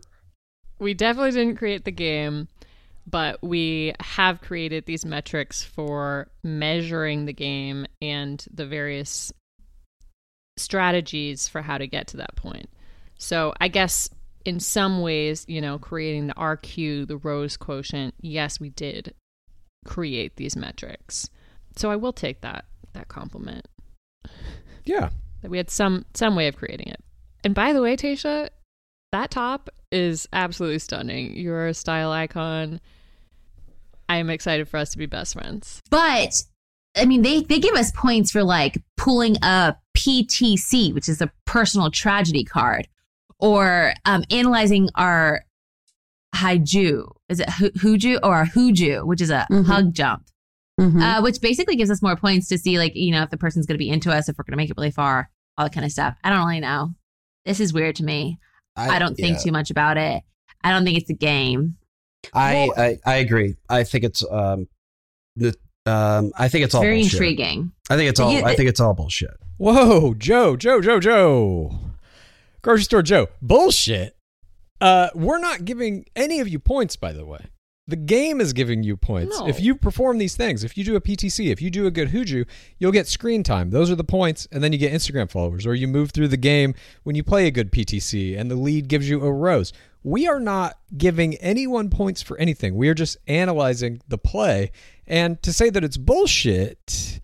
We 0.79 0.93
definitely 0.93 1.31
didn't 1.31 1.55
create 1.57 1.85
the 1.85 1.91
game, 1.91 2.47
but 3.07 3.41
we 3.43 3.93
have 3.99 4.41
created 4.41 4.85
these 4.85 5.05
metrics 5.05 5.63
for 5.63 6.27
measuring 6.43 7.25
the 7.25 7.33
game 7.33 7.85
and 8.01 8.45
the 8.53 8.65
various 8.65 9.31
strategies 10.57 11.47
for 11.47 11.61
how 11.61 11.77
to 11.77 11.87
get 11.87 12.07
to 12.07 12.17
that 12.17 12.35
point. 12.35 12.69
So 13.17 13.53
I 13.59 13.67
guess 13.69 14.09
in 14.45 14.59
some 14.59 15.01
ways, 15.01 15.45
you 15.47 15.61
know, 15.61 15.79
creating 15.79 16.27
the 16.27 16.33
RQ, 16.33 17.07
the 17.07 17.17
Rose 17.17 17.57
quotient, 17.57 18.13
yes, 18.21 18.59
we 18.59 18.69
did 18.69 19.13
create 19.83 20.35
these 20.37 20.55
metrics. 20.55 21.29
So 21.75 21.89
I 21.91 21.95
will 21.95 22.13
take 22.13 22.41
that 22.41 22.65
that 22.93 23.07
compliment 23.07 23.65
Yeah. 24.85 25.09
that 25.41 25.49
we 25.49 25.57
had 25.57 25.69
some 25.69 26.05
some 26.13 26.35
way 26.35 26.47
of 26.47 26.55
creating 26.55 26.87
it. 26.87 27.01
And 27.43 27.53
by 27.55 27.73
the 27.73 27.81
way, 27.81 27.95
Tayshia, 27.97 28.49
that 29.11 29.31
top 29.31 29.69
is 29.91 30.27
absolutely 30.33 30.79
stunning. 30.79 31.35
You're 31.35 31.67
a 31.67 31.73
style 31.73 32.11
icon. 32.11 32.79
I 34.09 34.17
am 34.17 34.29
excited 34.29 34.67
for 34.67 34.77
us 34.77 34.91
to 34.91 34.97
be 34.97 35.05
best 35.05 35.33
friends. 35.33 35.81
But 35.89 36.43
I 36.95 37.05
mean, 37.05 37.21
they 37.23 37.41
they 37.41 37.59
give 37.59 37.75
us 37.75 37.91
points 37.91 38.31
for 38.31 38.43
like 38.43 38.81
pulling 38.97 39.37
a 39.43 39.75
PTC, 39.97 40.93
which 40.93 41.09
is 41.09 41.21
a 41.21 41.31
personal 41.45 41.89
tragedy 41.89 42.43
card, 42.43 42.87
or 43.39 43.93
um, 44.05 44.23
analyzing 44.29 44.89
our 44.95 45.45
Haiju. 46.35 47.11
Is 47.29 47.39
it 47.39 47.49
hu- 47.49 47.71
Huju 47.71 48.19
or 48.23 48.33
our 48.35 48.45
Huju, 48.45 49.05
which 49.05 49.21
is 49.21 49.29
a 49.29 49.45
Mhm. 49.51 49.65
hug 49.65 49.93
jump, 49.93 50.23
Mhm. 50.79 51.01
uh, 51.01 51.21
which 51.21 51.39
basically 51.41 51.75
gives 51.75 51.89
us 51.91 52.01
more 52.01 52.15
points 52.15 52.47
to 52.49 52.57
see 52.57 52.77
like 52.77 52.93
you 52.95 53.11
know 53.11 53.23
if 53.23 53.29
the 53.29 53.37
person's 53.37 53.65
going 53.65 53.75
to 53.75 53.83
be 53.83 53.89
into 53.89 54.11
us, 54.11 54.27
if 54.29 54.37
we're 54.37 54.43
going 54.43 54.53
to 54.53 54.57
make 54.57 54.69
it 54.69 54.75
really 54.77 54.91
far, 54.91 55.29
all 55.57 55.65
that 55.65 55.73
kind 55.73 55.85
of 55.85 55.91
stuff. 55.91 56.15
I 56.23 56.29
don't 56.29 56.45
really 56.47 56.59
know. 56.59 56.93
This 57.45 57.59
is 57.59 57.73
weird 57.73 57.95
to 57.97 58.03
me. 58.03 58.39
I, 58.75 58.97
don't 58.97 59.15
think 59.15 59.37
yeah. 59.37 59.43
too 59.43 59.51
much 59.51 59.69
about 59.69 59.97
it. 59.97 60.23
I 60.63 60.71
don't 60.71 60.83
think 60.83 60.97
it's 60.97 61.09
a 61.09 61.13
game. 61.13 61.75
I, 62.33 62.69
I 62.75 62.97
I 63.05 63.15
agree. 63.17 63.55
I 63.69 63.83
think 63.83 64.03
it's 64.05 64.23
um, 64.31 64.67
the 65.35 65.53
um, 65.85 66.31
I 66.37 66.47
think 66.47 66.63
it's 66.63 66.73
all 66.73 66.81
Very 66.81 67.01
bullshit. 67.01 67.13
intriguing. 67.13 67.71
I 67.89 67.97
think 67.97 68.09
it's 68.09 68.19
all. 68.19 68.31
You- 68.31 68.43
I 68.43 68.55
think 68.55 68.69
it's 68.69 68.79
all 68.79 68.93
bullshit. 68.93 69.31
Whoa, 69.57 70.13
Joe, 70.15 70.55
Joe, 70.55 70.81
Joe, 70.81 70.99
Joe. 70.99 71.79
Grocery 72.61 72.83
store 72.85 73.01
Joe. 73.03 73.27
Bullshit. 73.41 74.15
Uh, 74.83 75.09
we're 75.15 75.39
not 75.39 75.63
giving 75.63 76.05
any 76.13 76.41
of 76.41 76.49
you 76.49 76.59
points, 76.59 76.97
by 76.97 77.13
the 77.13 77.25
way. 77.25 77.45
The 77.87 77.95
game 77.95 78.41
is 78.41 78.51
giving 78.51 78.83
you 78.83 78.97
points. 78.97 79.39
No. 79.39 79.47
If 79.47 79.61
you 79.61 79.75
perform 79.75 80.17
these 80.17 80.35
things, 80.35 80.65
if 80.65 80.77
you 80.77 80.83
do 80.83 80.97
a 80.97 81.01
PTC, 81.01 81.51
if 81.51 81.61
you 81.61 81.69
do 81.69 81.87
a 81.87 81.91
good 81.91 82.09
Huju, 82.09 82.45
you'll 82.79 82.91
get 82.91 83.07
screen 83.07 83.43
time. 83.43 83.69
Those 83.69 83.89
are 83.89 83.95
the 83.95 84.03
points, 84.03 84.45
and 84.51 84.61
then 84.61 84.73
you 84.73 84.77
get 84.77 84.91
Instagram 84.91 85.31
followers, 85.31 85.65
or 85.65 85.73
you 85.73 85.87
move 85.87 86.11
through 86.11 86.27
the 86.27 86.37
game 86.37 86.75
when 87.03 87.15
you 87.15 87.23
play 87.23 87.47
a 87.47 87.51
good 87.51 87.71
PTC, 87.71 88.37
and 88.37 88.51
the 88.51 88.55
lead 88.55 88.89
gives 88.89 89.09
you 89.09 89.23
a 89.23 89.31
rose. 89.31 89.71
We 90.03 90.27
are 90.27 90.39
not 90.41 90.77
giving 90.97 91.35
anyone 91.35 91.89
points 91.89 92.21
for 92.21 92.37
anything. 92.37 92.75
We 92.75 92.89
are 92.89 92.93
just 92.93 93.15
analyzing 93.25 94.01
the 94.09 94.17
play, 94.17 94.71
and 95.07 95.41
to 95.43 95.53
say 95.53 95.69
that 95.69 95.83
it's 95.85 95.97
bullshit 95.97 97.21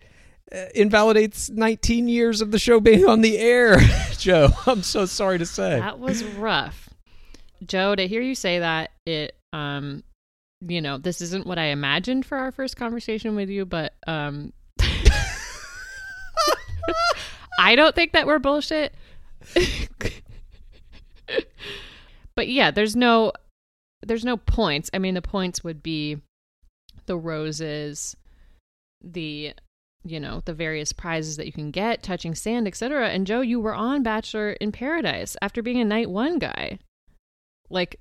uh, 0.50 0.64
invalidates 0.74 1.50
19 1.50 2.08
years 2.08 2.40
of 2.40 2.52
the 2.52 2.58
show 2.58 2.80
being 2.80 3.06
on 3.06 3.20
the 3.20 3.38
air. 3.38 3.76
Joe, 4.18 4.48
I'm 4.66 4.82
so 4.82 5.04
sorry 5.04 5.38
to 5.38 5.46
say. 5.46 5.78
That 5.78 5.98
was 5.98 6.24
rough. 6.24 6.89
Joe, 7.64 7.94
to 7.94 8.06
hear 8.06 8.22
you 8.22 8.34
say 8.34 8.58
that, 8.60 8.90
it 9.06 9.36
um 9.52 10.02
you 10.60 10.80
know, 10.82 10.98
this 10.98 11.22
isn't 11.22 11.46
what 11.46 11.58
I 11.58 11.66
imagined 11.66 12.26
for 12.26 12.36
our 12.36 12.52
first 12.52 12.76
conversation 12.76 13.34
with 13.34 13.48
you, 13.48 13.64
but 13.64 13.94
um 14.06 14.52
I 17.58 17.76
don't 17.76 17.94
think 17.94 18.12
that 18.12 18.26
we're 18.26 18.38
bullshit. 18.38 18.94
but 22.34 22.48
yeah, 22.48 22.70
there's 22.70 22.96
no 22.96 23.32
there's 24.02 24.24
no 24.24 24.36
points. 24.36 24.90
I 24.94 24.98
mean, 24.98 25.14
the 25.14 25.22
points 25.22 25.62
would 25.62 25.82
be 25.82 26.18
the 27.06 27.16
roses, 27.16 28.16
the 29.02 29.52
you 30.04 30.18
know, 30.18 30.40
the 30.46 30.54
various 30.54 30.92
prizes 30.92 31.36
that 31.36 31.46
you 31.46 31.52
can 31.52 31.70
get, 31.70 32.02
touching 32.02 32.34
sand, 32.34 32.66
etc. 32.66 33.10
And 33.10 33.26
Joe, 33.26 33.42
you 33.42 33.60
were 33.60 33.74
on 33.74 34.02
Bachelor 34.02 34.52
in 34.52 34.72
Paradise 34.72 35.36
after 35.42 35.62
being 35.62 35.78
a 35.78 35.84
night 35.84 36.08
1 36.08 36.38
guy. 36.38 36.78
Like 37.70 38.00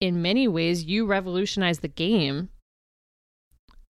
in 0.00 0.22
many 0.22 0.48
ways 0.48 0.84
you 0.84 1.06
revolutionized 1.06 1.82
the 1.82 1.88
game 1.88 2.48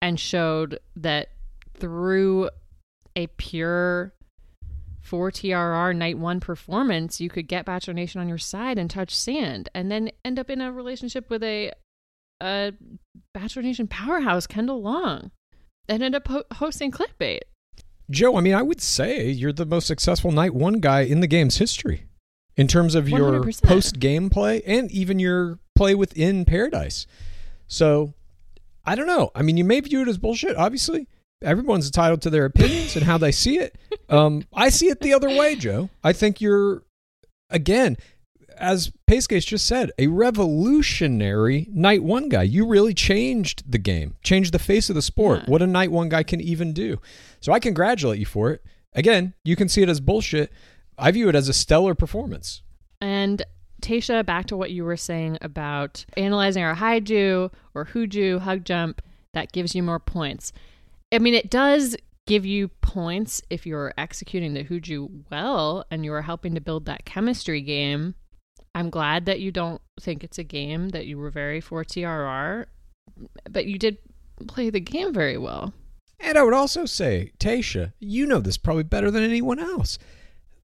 and 0.01 0.20
showed 0.20 0.80
that 0.96 1.30
through 1.78 2.50
a 3.16 3.28
pure 3.28 4.13
4 5.01 5.32
TRR 5.32 5.96
night 5.96 6.18
1 6.18 6.39
performance, 6.39 7.20
you 7.20 7.30
could 7.30 7.48
get 7.48 7.66
Bachelor 7.66 7.94
Nation 7.94 8.22
on 8.22 8.30
your 8.30 8.38
side 8.38 8.78
and 8.78 8.89
touch 8.89 9.16
sand 9.16 9.70
and 9.74 9.92
then 9.92 10.12
end 10.24 10.39
up 10.39 10.50
in 10.50 10.62
a 10.62 10.72
relationship 10.72 11.30
with 11.30 11.44
a 11.44 11.72
a 12.42 12.74
Bachelor 13.34 13.63
Nation 13.63 13.88
powerhouse, 13.88 14.48
Kendall 14.48 14.82
Long, 14.82 15.32
and 15.89 16.01
end 16.01 16.16
up 16.16 16.28
ho- 16.28 16.44
hosting 16.54 16.89
Clickbait. 16.89 17.39
Joe, 18.10 18.38
I 18.38 18.42
mean, 18.42 18.56
I 18.56 18.62
would 18.62 18.82
say 18.82 19.30
you're 19.30 19.51
the 19.51 19.66
most 19.66 19.88
successful 19.88 20.32
night 20.32 20.54
one 20.54 20.75
guy 20.75 21.01
in 21.01 21.20
the 21.20 21.28
game's 21.28 21.58
history 21.58 22.06
in 22.60 22.68
terms 22.68 22.94
of 22.94 23.08
your 23.08 23.42
100%. 23.42 23.63
post 23.63 24.00
game 24.00 24.30
play 24.30 24.62
and 24.66 24.92
even 24.92 25.18
your 25.18 25.60
play 25.75 25.96
within 25.96 26.44
Paradise. 26.44 27.08
So, 27.68 28.13
I 28.86 28.96
don't 28.96 29.08
know. 29.08 29.32
I 29.34 29.44
mean, 29.44 29.56
you 29.56 29.63
may 29.63 29.80
view 29.80 30.01
it 30.01 30.10
as 30.10 30.18
bullshit, 30.18 30.58
obviously. 30.58 31.08
Everyone's 31.42 31.86
entitled 31.86 32.22
to 32.24 32.30
their 32.30 32.44
opinions 32.44 32.98
and 32.98 33.06
how 33.06 33.18
they 33.18 33.32
see 33.32 33.60
it. 33.60 33.75
Um, 34.10 34.44
I 34.51 34.70
see 34.70 34.88
it 34.88 35.01
the 35.01 35.13
other 35.13 35.30
way, 35.30 35.56
Joe. 35.56 35.92
I 36.04 36.13
think 36.13 36.42
you're, 36.42 36.82
again, 37.51 37.96
as 38.58 38.92
Pacecase 39.06 39.46
just 39.46 39.68
said, 39.68 39.92
a 40.00 40.08
revolutionary 40.08 41.68
night 41.72 42.01
one 42.01 42.28
guy. 42.28 42.42
You 42.42 42.66
really 42.66 42.96
changed 42.96 43.72
the 43.72 43.78
game, 43.78 44.16
changed 44.24 44.51
the 44.51 44.58
face 44.58 44.89
of 44.89 44.96
the 44.96 45.04
sport. 45.04 45.42
Yeah. 45.42 45.51
What 45.51 45.62
a 45.62 45.68
night 45.68 45.92
one 45.92 46.10
guy 46.10 46.24
can 46.24 46.42
even 46.42 46.74
do. 46.74 47.00
So 47.39 47.54
I 47.54 47.60
congratulate 47.60 48.18
you 48.18 48.25
for 48.25 48.50
it. 48.50 48.63
Again, 48.94 49.36
you 49.44 49.56
can 49.56 49.70
see 49.70 49.84
it 49.84 49.89
as 49.89 50.00
bullshit. 50.00 50.51
I 51.00 51.12
view 51.12 51.29
it 51.29 51.36
as 51.36 51.50
a 51.50 51.53
stellar 51.53 51.96
performance. 51.96 52.62
And 53.01 53.44
Tayshia, 53.82 54.25
back 54.25 54.48
to 54.48 54.58
what 54.58 54.72
you 54.72 54.84
were 54.84 54.98
saying 54.98 55.38
about 55.41 56.06
analyzing 56.18 56.63
our 56.63 56.75
Haiju 56.75 57.51
or 57.74 57.86
Huju 57.86 58.39
hug 58.39 58.65
jump, 58.65 59.01
that 59.34 59.51
gives 59.51 59.75
you 59.75 59.84
more 59.84 60.00
points. 60.00 60.51
I 61.13 61.20
mean, 61.20 61.34
it 61.34 61.50
does 61.50 61.96
give 62.27 62.46
you 62.46 62.68
points 62.68 63.41
if 63.50 63.65
you're 63.65 63.94
executing 63.98 64.53
the 64.53 64.63
Huju 64.63 65.24
well 65.32 65.86
and 65.89 66.06
you 66.06 66.13
are 66.13 66.22
helping 66.22 66.56
to 66.56 66.62
build 66.62 66.86
that 66.86 67.06
chemistry 67.06 67.62
game. 67.62 68.15
I'm 68.75 68.89
glad 68.89 69.25
that 69.25 69.39
you 69.39 69.51
don't 69.51 69.82
think 70.00 70.24
it's 70.24 70.38
a 70.38 70.44
game, 70.44 70.89
that 70.89 71.08
you 71.08 71.18
were 71.18 71.32
very 71.32 71.60
for 71.60 71.84
TRR, 71.84 72.65
but 73.50 73.65
you 73.65 73.79
did 73.79 73.98
play 74.48 74.70
the 74.70 74.79
game 74.79 75.13
very 75.13 75.38
well. 75.38 75.74
And 76.20 76.38
I 76.38 76.44
would 76.44 76.53
also 76.53 76.86
say, 76.86 77.32
Tayshia, 77.39 77.94
you 78.00 78.25
know 78.25 78.39
this 78.39 78.58
probably 78.58 78.84
better 78.84 79.10
than 79.10 79.24
anyone 79.24 79.58
else. 79.58 79.98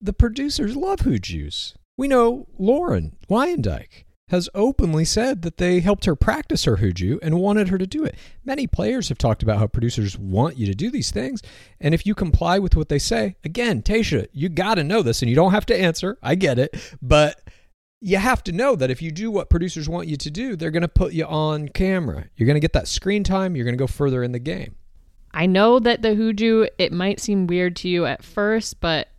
The 0.06 0.14
producers 0.14 0.76
love 0.76 1.00
Hujus. 1.00 1.74
We 1.98 2.08
know 2.08 2.46
Lauren 2.60 3.16
Luyendyk 3.28 4.04
has 4.30 4.48
openly 4.54 5.04
said 5.04 5.42
that 5.42 5.58
they 5.58 5.80
helped 5.80 6.06
her 6.06 6.16
practice 6.16 6.66
her 6.66 6.78
Huju 6.78 7.18
and 7.24 7.40
wanted 7.40 7.70
her 7.70 7.80
to 7.80 7.88
do 7.88 8.04
it. 8.04 8.16
Many 8.44 8.68
players 8.68 9.10
have 9.10 9.18
talked 9.18 9.42
about 9.42 9.58
how 9.58 9.66
producers 9.66 10.16
want 10.16 10.58
you 10.58 10.68
to 10.68 10.76
do 10.76 10.92
these 10.92 11.10
things. 11.10 11.42
And 11.80 11.96
if 11.96 12.06
you 12.06 12.14
comply 12.14 12.60
with 12.60 12.76
what 12.76 12.88
they 12.88 13.00
say, 13.00 13.36
again, 13.44 13.82
Tayshia, 13.82 14.28
you 14.32 14.48
got 14.48 14.76
to 14.76 14.84
know 14.84 15.02
this 15.02 15.24
and 15.24 15.30
you 15.30 15.36
don't 15.36 15.54
have 15.54 15.66
to 15.66 15.76
answer. 15.76 16.20
I 16.22 16.36
get 16.36 16.60
it. 16.60 16.80
But 17.02 17.42
you 18.00 18.18
have 18.18 18.44
to 18.44 18.52
know 18.52 18.76
that 18.76 18.92
if 18.92 19.02
you 19.02 19.10
do 19.10 19.32
what 19.32 19.50
producers 19.50 19.90
want 19.90 20.08
you 20.08 20.18
to 20.18 20.30
do, 20.30 20.56
they're 20.56 20.70
going 20.70 20.82
to 20.82 20.88
put 20.88 21.14
you 21.14 21.26
on 21.26 21.70
camera. 21.70 22.26
You're 22.36 22.46
going 22.46 22.58
to 22.58 22.60
get 22.60 22.74
that 22.74 22.88
screen 22.88 23.24
time. 23.24 23.56
You're 23.56 23.66
going 23.66 23.74
to 23.74 23.84
go 23.84 23.88
further 23.88 24.22
in 24.22 24.34
the 24.34 24.40
game. 24.40 24.76
I 25.32 25.48
know 25.48 25.80
that 25.80 26.04
the 26.04 26.10
Huju, 26.10 26.70
it 26.78 26.94
might 26.94 27.20
seem 27.20 27.48
weird 27.48 27.76
to 27.78 27.90
you 27.90 28.06
at 28.06 28.24
first, 28.24 28.80
but 28.80 29.10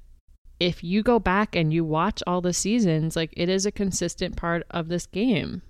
if 0.58 0.82
you 0.82 1.02
go 1.02 1.18
back 1.18 1.54
and 1.54 1.72
you 1.72 1.84
watch 1.84 2.22
all 2.26 2.40
the 2.40 2.52
seasons, 2.52 3.16
like 3.16 3.32
it 3.36 3.48
is 3.48 3.66
a 3.66 3.72
consistent 3.72 4.36
part 4.36 4.64
of 4.70 4.88
this 4.88 5.06
game. 5.06 5.62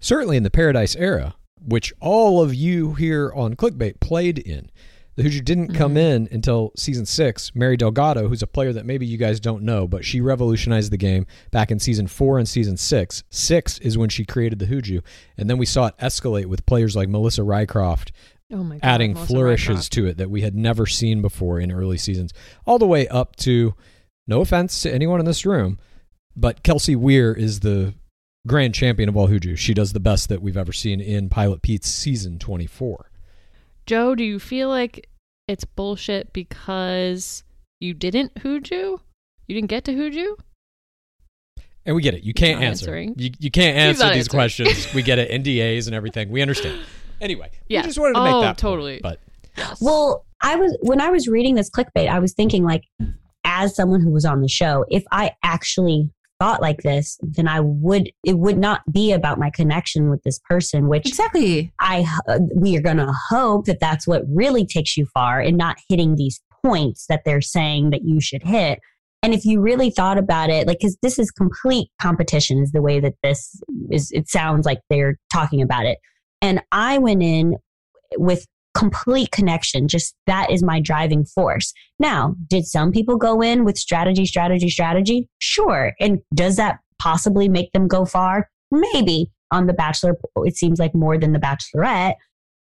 Certainly 0.00 0.36
in 0.36 0.42
the 0.42 0.50
Paradise 0.50 0.96
era, 0.96 1.34
which 1.64 1.92
all 2.00 2.42
of 2.42 2.54
you 2.54 2.94
here 2.94 3.32
on 3.34 3.54
Clickbait 3.54 4.00
played 4.00 4.38
in. 4.38 4.70
The 5.14 5.24
Huju 5.24 5.44
didn't 5.44 5.74
come 5.74 5.90
mm-hmm. 5.90 6.24
in 6.24 6.28
until 6.32 6.72
season 6.74 7.04
six. 7.04 7.54
Mary 7.54 7.76
Delgado, 7.76 8.28
who's 8.28 8.42
a 8.42 8.46
player 8.46 8.72
that 8.72 8.86
maybe 8.86 9.04
you 9.04 9.18
guys 9.18 9.40
don't 9.40 9.62
know, 9.62 9.86
but 9.86 10.06
she 10.06 10.22
revolutionized 10.22 10.90
the 10.90 10.96
game 10.96 11.26
back 11.50 11.70
in 11.70 11.78
season 11.78 12.06
four 12.06 12.38
and 12.38 12.48
season 12.48 12.78
six. 12.78 13.22
Six 13.28 13.78
is 13.78 13.98
when 13.98 14.08
she 14.08 14.24
created 14.24 14.58
the 14.58 14.66
Hooju. 14.66 15.02
And 15.36 15.50
then 15.50 15.58
we 15.58 15.66
saw 15.66 15.86
it 15.86 15.98
escalate 15.98 16.46
with 16.46 16.64
players 16.64 16.96
like 16.96 17.10
Melissa 17.10 17.42
Rycroft 17.42 18.10
Oh 18.52 18.62
god. 18.62 18.80
adding 18.82 19.14
Melissa 19.14 19.32
flourishes 19.32 19.86
Rycroft. 19.86 19.90
to 19.90 20.06
it 20.06 20.16
that 20.18 20.30
we 20.30 20.42
had 20.42 20.54
never 20.54 20.86
seen 20.86 21.22
before 21.22 21.58
in 21.58 21.72
early 21.72 21.98
seasons, 21.98 22.32
all 22.66 22.78
the 22.78 22.86
way 22.86 23.08
up 23.08 23.36
to, 23.36 23.74
no 24.26 24.40
offense 24.40 24.82
to 24.82 24.92
anyone 24.92 25.20
in 25.20 25.26
this 25.26 25.44
room, 25.46 25.78
but 26.36 26.62
Kelsey 26.62 26.94
Weier 26.96 27.36
is 27.36 27.60
the 27.60 27.94
grand 28.46 28.74
champion 28.74 29.08
of 29.08 29.16
all 29.16 29.28
Hooju. 29.28 29.56
She 29.58 29.74
does 29.74 29.92
the 29.92 30.00
best 30.00 30.28
that 30.28 30.42
we've 30.42 30.56
ever 30.56 30.72
seen 30.72 31.00
in 31.00 31.28
Pilot 31.28 31.62
Pete's 31.62 31.88
season 31.88 32.38
24. 32.38 33.10
Joe, 33.86 34.14
do 34.14 34.24
you 34.24 34.38
feel 34.38 34.68
like 34.68 35.08
it's 35.48 35.64
bullshit 35.64 36.32
because 36.32 37.42
you 37.80 37.94
didn't 37.94 38.34
Huju? 38.36 39.00
You 39.48 39.54
didn't 39.54 39.68
get 39.70 39.84
to 39.84 39.92
Huju? 39.92 40.36
And 41.84 41.96
we 41.96 42.02
get 42.02 42.14
it. 42.14 42.22
You 42.22 42.32
can't 42.32 42.62
answer. 42.62 42.96
You, 43.00 43.32
you 43.40 43.50
can't 43.50 43.76
answer 43.76 44.04
these 44.10 44.28
answering. 44.28 44.36
questions. 44.36 44.88
we 44.94 45.02
get 45.02 45.18
it. 45.18 45.30
NDAs 45.42 45.86
and 45.86 45.96
everything. 45.96 46.30
We 46.30 46.40
understand. 46.40 46.78
Anyway, 47.20 47.50
Yeah. 47.68 47.80
we 47.82 47.88
just 47.88 47.98
wanted 47.98 48.14
to 48.14 48.22
make 48.24 48.32
Oh, 48.34 48.40
that 48.42 48.46
point, 48.46 48.58
totally. 48.58 49.00
but 49.02 49.18
Well, 49.80 50.24
I 50.40 50.56
was 50.56 50.76
when 50.82 51.00
I 51.00 51.10
was 51.10 51.26
reading 51.28 51.54
this 51.56 51.70
clickbait, 51.70 52.08
I 52.08 52.18
was 52.20 52.34
thinking 52.34 52.62
like, 52.64 52.82
as 53.44 53.74
someone 53.74 54.00
who 54.00 54.12
was 54.12 54.24
on 54.24 54.40
the 54.40 54.48
show, 54.48 54.84
if 54.88 55.04
I 55.10 55.32
actually 55.42 56.10
thought 56.38 56.60
like 56.60 56.82
this, 56.82 57.18
then 57.22 57.46
I 57.46 57.60
would. 57.60 58.10
It 58.24 58.38
would 58.38 58.58
not 58.58 58.80
be 58.90 59.12
about 59.12 59.38
my 59.38 59.50
connection 59.50 60.10
with 60.10 60.22
this 60.24 60.40
person, 60.48 60.88
which 60.88 61.06
Exactly. 61.06 61.72
I 61.78 62.04
uh, 62.28 62.40
we 62.54 62.76
are 62.76 62.82
going 62.82 62.96
to 62.96 63.12
hope 63.30 63.66
that 63.66 63.80
that's 63.80 64.06
what 64.06 64.22
really 64.28 64.66
takes 64.66 64.96
you 64.96 65.06
far, 65.14 65.40
and 65.40 65.56
not 65.56 65.76
hitting 65.88 66.16
these 66.16 66.40
points 66.64 67.06
that 67.08 67.22
they're 67.24 67.40
saying 67.40 67.90
that 67.90 68.02
you 68.04 68.20
should 68.20 68.42
hit. 68.42 68.80
And 69.22 69.32
if 69.32 69.44
you 69.44 69.60
really 69.60 69.90
thought 69.90 70.18
about 70.18 70.50
it, 70.50 70.66
like, 70.66 70.78
because 70.80 70.96
this 71.00 71.16
is 71.16 71.30
complete 71.30 71.88
competition, 72.00 72.60
is 72.60 72.72
the 72.72 72.82
way 72.82 72.98
that 72.98 73.14
this 73.22 73.54
is. 73.90 74.10
It 74.10 74.28
sounds 74.28 74.66
like 74.66 74.80
they're 74.90 75.16
talking 75.32 75.62
about 75.62 75.86
it. 75.86 75.98
And 76.40 76.60
I 76.72 76.98
went 76.98 77.22
in 77.22 77.56
with 78.16 78.44
complete 78.82 79.30
connection. 79.30 79.86
Just 79.86 80.14
that 80.26 80.50
is 80.50 80.62
my 80.62 80.80
driving 80.80 81.24
force. 81.24 81.72
Now, 82.00 82.34
did 82.48 82.66
some 82.66 82.90
people 82.90 83.16
go 83.16 83.40
in 83.40 83.64
with 83.64 83.78
strategy, 83.78 84.26
strategy, 84.26 84.68
strategy? 84.68 85.28
Sure. 85.38 85.92
And 86.00 86.18
does 86.34 86.56
that 86.56 86.80
possibly 86.98 87.48
make 87.48 87.70
them 87.72 87.86
go 87.86 88.04
far? 88.04 88.50
Maybe. 88.70 89.30
On 89.52 89.66
The 89.66 89.74
Bachelor, 89.74 90.16
it 90.36 90.56
seems 90.56 90.78
like 90.78 90.94
more 90.94 91.18
than 91.18 91.32
The 91.32 91.38
Bachelorette. 91.38 92.14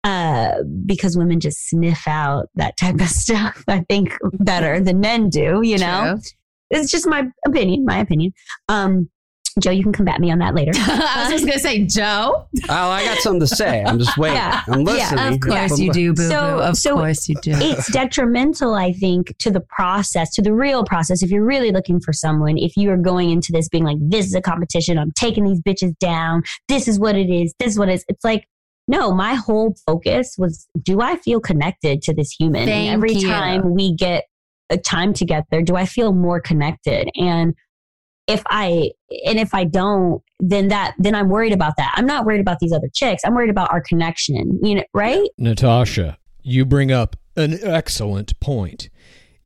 Uh, 0.05 0.63
because 0.87 1.17
women 1.17 1.41
just 1.41 1.69
sniff 1.69 2.07
out 2.07 2.49
that 2.55 2.77
type 2.77 3.01
of 3.01 3.09
stuff, 3.25 3.63
I 3.67 3.85
think, 3.89 4.17
better 4.35 4.79
than 4.81 5.01
men 5.01 5.29
do, 5.29 5.63
you 5.65 5.79
know? 5.79 6.15
True. 6.15 6.31
It's 6.71 6.91
just 6.91 7.07
my 7.07 7.25
opinion, 7.45 7.85
my 7.85 7.99
opinion. 7.99 8.33
Um, 8.69 9.11
Joe, 9.59 9.71
you 9.71 9.83
can 9.83 9.93
combat 9.93 10.21
me 10.21 10.31
on 10.31 10.39
that 10.41 10.55
later. 10.55 10.73
I 10.77 11.23
was 11.23 11.31
just 11.31 11.47
gonna 11.47 11.59
say, 11.59 11.85
Joe. 11.85 12.47
Oh, 12.69 12.75
I 12.91 13.05
got 13.07 13.19
something 13.19 13.41
to 13.41 13.47
say. 13.47 13.83
I'm 13.83 13.99
just 13.99 14.19
waiting. 14.19 14.37
Yeah. 14.37 14.63
I'm 14.69 14.81
Yeah. 14.83 15.29
Of 15.33 15.41
course 15.41 15.79
you 15.79 15.93
do, 15.93 16.13
boo 16.13 16.23
boo. 16.23 16.29
So- 16.29 16.59
Of 16.61 16.77
so 16.77 16.95
course 16.95 17.27
you 17.29 17.37
do. 17.41 17.53
it's 17.55 17.91
detrimental, 17.91 18.75
I 18.75 18.93
think, 18.93 19.37
to 19.39 19.51
the 19.51 19.61
process, 19.61 20.35
to 20.35 20.43
the 20.43 20.53
real 20.53 20.85
process. 20.85 21.23
If 21.23 21.31
you're 21.31 21.45
really 21.45 21.71
looking 21.73 22.01
for 22.01 22.13
someone, 22.13 22.59
if 22.59 22.77
you 22.77 22.91
are 22.91 22.99
going 22.99 23.31
into 23.31 23.51
this 23.51 23.69
being 23.69 23.85
like, 23.85 23.97
this 24.01 24.27
is 24.27 24.35
a 24.35 24.43
competition, 24.43 24.99
I'm 24.99 25.13
taking 25.13 25.45
these 25.45 25.61
bitches 25.63 25.99
down, 26.01 26.43
this 26.69 26.87
is 26.87 26.99
what 26.99 27.17
it 27.17 27.31
is, 27.31 27.55
this 27.59 27.73
is 27.73 27.79
what 27.79 27.89
it 27.89 27.95
is. 27.95 28.05
It's 28.09 28.25
like, 28.25 28.47
no, 28.89 29.11
my 29.13 29.35
whole 29.35 29.75
focus 29.87 30.35
was, 30.37 30.69
do 30.83 31.01
I 31.01 31.17
feel 31.17 31.41
connected 31.41 32.03
to 32.03 32.15
this 32.15 32.31
human? 32.31 32.67
Thank 32.67 32.89
and 32.89 32.95
every 32.95 33.15
you. 33.15 33.27
time 33.27 33.75
we 33.75 33.95
get 33.95 34.25
a 34.69 34.77
time 34.77 35.13
together, 35.15 35.63
do 35.63 35.77
I 35.77 35.87
feel 35.87 36.13
more 36.13 36.41
connected? 36.41 37.09
And 37.17 37.55
if 38.27 38.43
I 38.51 38.91
and 39.27 39.39
if 39.39 39.55
I 39.55 39.65
don't, 39.65 40.23
then 40.41 40.69
that 40.69 40.95
then 40.99 41.15
I'm 41.15 41.29
worried 41.29 41.53
about 41.53 41.75
that. 41.79 41.95
I'm 41.97 42.07
not 42.07 42.25
worried 42.25 42.41
about 42.41 42.59
these 42.59 42.73
other 42.73 42.89
chicks. 42.95 43.23
I'm 43.25 43.35
worried 43.35 43.51
about 43.51 43.73
our 43.73 43.81
connection. 43.81 44.59
You 44.63 44.77
know, 44.77 44.85
right? 44.93 45.29
Natasha, 45.39 46.19
you 46.43 46.65
bring 46.65 46.93
up 46.93 47.17
an 47.37 47.59
excellent 47.63 48.39
point. 48.41 48.89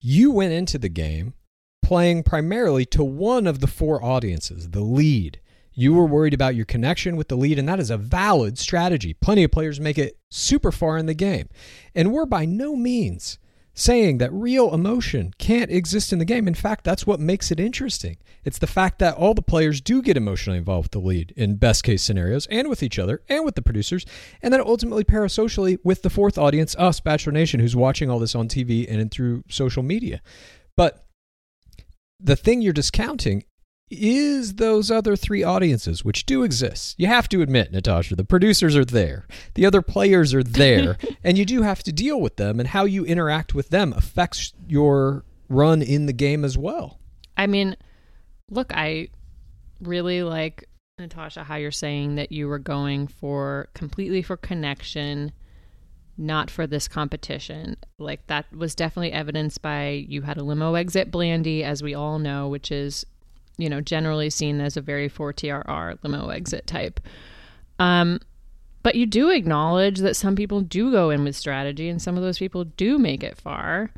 You 0.00 0.30
went 0.32 0.52
into 0.52 0.78
the 0.78 0.88
game 0.88 1.34
playing 1.82 2.22
primarily 2.22 2.86
to 2.86 3.02
one 3.02 3.46
of 3.46 3.60
the 3.60 3.66
four 3.66 4.02
audiences, 4.02 4.70
the 4.70 4.80
lead. 4.80 5.40
You 5.72 5.94
were 5.94 6.06
worried 6.06 6.34
about 6.34 6.54
your 6.54 6.64
connection 6.64 7.16
with 7.16 7.28
the 7.28 7.36
lead, 7.36 7.58
and 7.58 7.68
that 7.68 7.80
is 7.80 7.90
a 7.90 7.96
valid 7.96 8.58
strategy. 8.58 9.14
Plenty 9.14 9.44
of 9.44 9.50
players 9.50 9.80
make 9.80 9.98
it 9.98 10.18
super 10.30 10.72
far 10.72 10.98
in 10.98 11.06
the 11.06 11.14
game. 11.14 11.48
And 11.94 12.12
we're 12.12 12.26
by 12.26 12.44
no 12.44 12.76
means 12.76 13.38
saying 13.80 14.18
that 14.18 14.32
real 14.32 14.74
emotion 14.74 15.32
can't 15.38 15.70
exist 15.70 16.12
in 16.12 16.18
the 16.18 16.24
game. 16.24 16.46
In 16.46 16.54
fact, 16.54 16.84
that's 16.84 17.06
what 17.06 17.18
makes 17.18 17.50
it 17.50 17.58
interesting. 17.58 18.18
It's 18.44 18.58
the 18.58 18.66
fact 18.66 18.98
that 18.98 19.14
all 19.14 19.32
the 19.32 19.40
players 19.40 19.80
do 19.80 20.02
get 20.02 20.18
emotionally 20.18 20.58
involved 20.58 20.86
with 20.86 21.02
the 21.02 21.08
lead 21.08 21.32
in 21.36 21.56
best 21.56 21.82
case 21.82 22.02
scenarios 22.02 22.46
and 22.48 22.68
with 22.68 22.82
each 22.82 22.98
other 22.98 23.22
and 23.28 23.44
with 23.44 23.54
the 23.54 23.62
producers, 23.62 24.04
and 24.42 24.52
then 24.52 24.60
ultimately 24.60 25.02
parasocially 25.02 25.78
with 25.82 26.02
the 26.02 26.10
fourth 26.10 26.36
audience, 26.36 26.76
us, 26.76 27.00
Bachelor 27.00 27.32
Nation, 27.32 27.60
who's 27.60 27.74
watching 27.74 28.10
all 28.10 28.18
this 28.18 28.34
on 28.34 28.48
TV 28.48 28.86
and 28.90 29.10
through 29.10 29.44
social 29.48 29.82
media. 29.82 30.20
But 30.76 31.06
the 32.18 32.36
thing 32.36 32.60
you're 32.60 32.74
discounting 32.74 33.44
is 33.90 34.54
those 34.54 34.90
other 34.90 35.16
three 35.16 35.42
audiences, 35.42 36.04
which 36.04 36.24
do 36.24 36.44
exist. 36.44 36.94
You 36.98 37.08
have 37.08 37.28
to 37.30 37.42
admit, 37.42 37.72
Natasha, 37.72 38.14
the 38.14 38.24
producers 38.24 38.76
are 38.76 38.84
there, 38.84 39.26
the 39.54 39.66
other 39.66 39.82
players 39.82 40.32
are 40.32 40.44
there, 40.44 40.96
and 41.24 41.36
you 41.36 41.44
do 41.44 41.62
have 41.62 41.82
to 41.82 41.92
deal 41.92 42.20
with 42.20 42.36
them, 42.36 42.60
and 42.60 42.68
how 42.68 42.84
you 42.84 43.04
interact 43.04 43.54
with 43.54 43.70
them 43.70 43.92
affects 43.92 44.52
your 44.68 45.24
run 45.48 45.82
in 45.82 46.06
the 46.06 46.12
game 46.12 46.44
as 46.44 46.56
well. 46.56 47.00
I 47.36 47.46
mean, 47.46 47.76
look, 48.48 48.72
I 48.74 49.08
really 49.80 50.22
like 50.22 50.68
Natasha 50.98 51.42
how 51.42 51.56
you're 51.56 51.70
saying 51.70 52.14
that 52.16 52.30
you 52.30 52.46
were 52.46 52.58
going 52.58 53.08
for 53.08 53.68
completely 53.74 54.22
for 54.22 54.36
connection, 54.36 55.32
not 56.16 56.50
for 56.50 56.66
this 56.66 56.86
competition. 56.86 57.76
Like 57.98 58.26
that 58.28 58.52
was 58.52 58.74
definitely 58.74 59.12
evidenced 59.12 59.62
by 59.62 60.04
you 60.06 60.22
had 60.22 60.36
a 60.36 60.44
limo 60.44 60.74
exit 60.74 61.10
Blandy, 61.10 61.64
as 61.64 61.82
we 61.82 61.94
all 61.94 62.18
know, 62.18 62.48
which 62.48 62.70
is 62.70 63.04
you 63.60 63.68
know 63.68 63.80
generally 63.80 64.30
seen 64.30 64.60
as 64.60 64.76
a 64.76 64.80
very 64.80 65.08
4TRR 65.08 65.98
limo 66.02 66.28
exit 66.28 66.66
type. 66.66 67.00
Um, 67.78 68.20
but 68.82 68.94
you 68.94 69.06
do 69.06 69.28
acknowledge 69.30 69.98
that 69.98 70.16
some 70.16 70.36
people 70.36 70.60
do 70.62 70.90
go 70.90 71.10
in 71.10 71.24
with 71.24 71.36
strategy, 71.36 71.88
and 71.88 72.00
some 72.00 72.16
of 72.16 72.22
those 72.22 72.38
people 72.38 72.64
do 72.64 72.98
make 72.98 73.22
it 73.22 73.36
far 73.36 73.90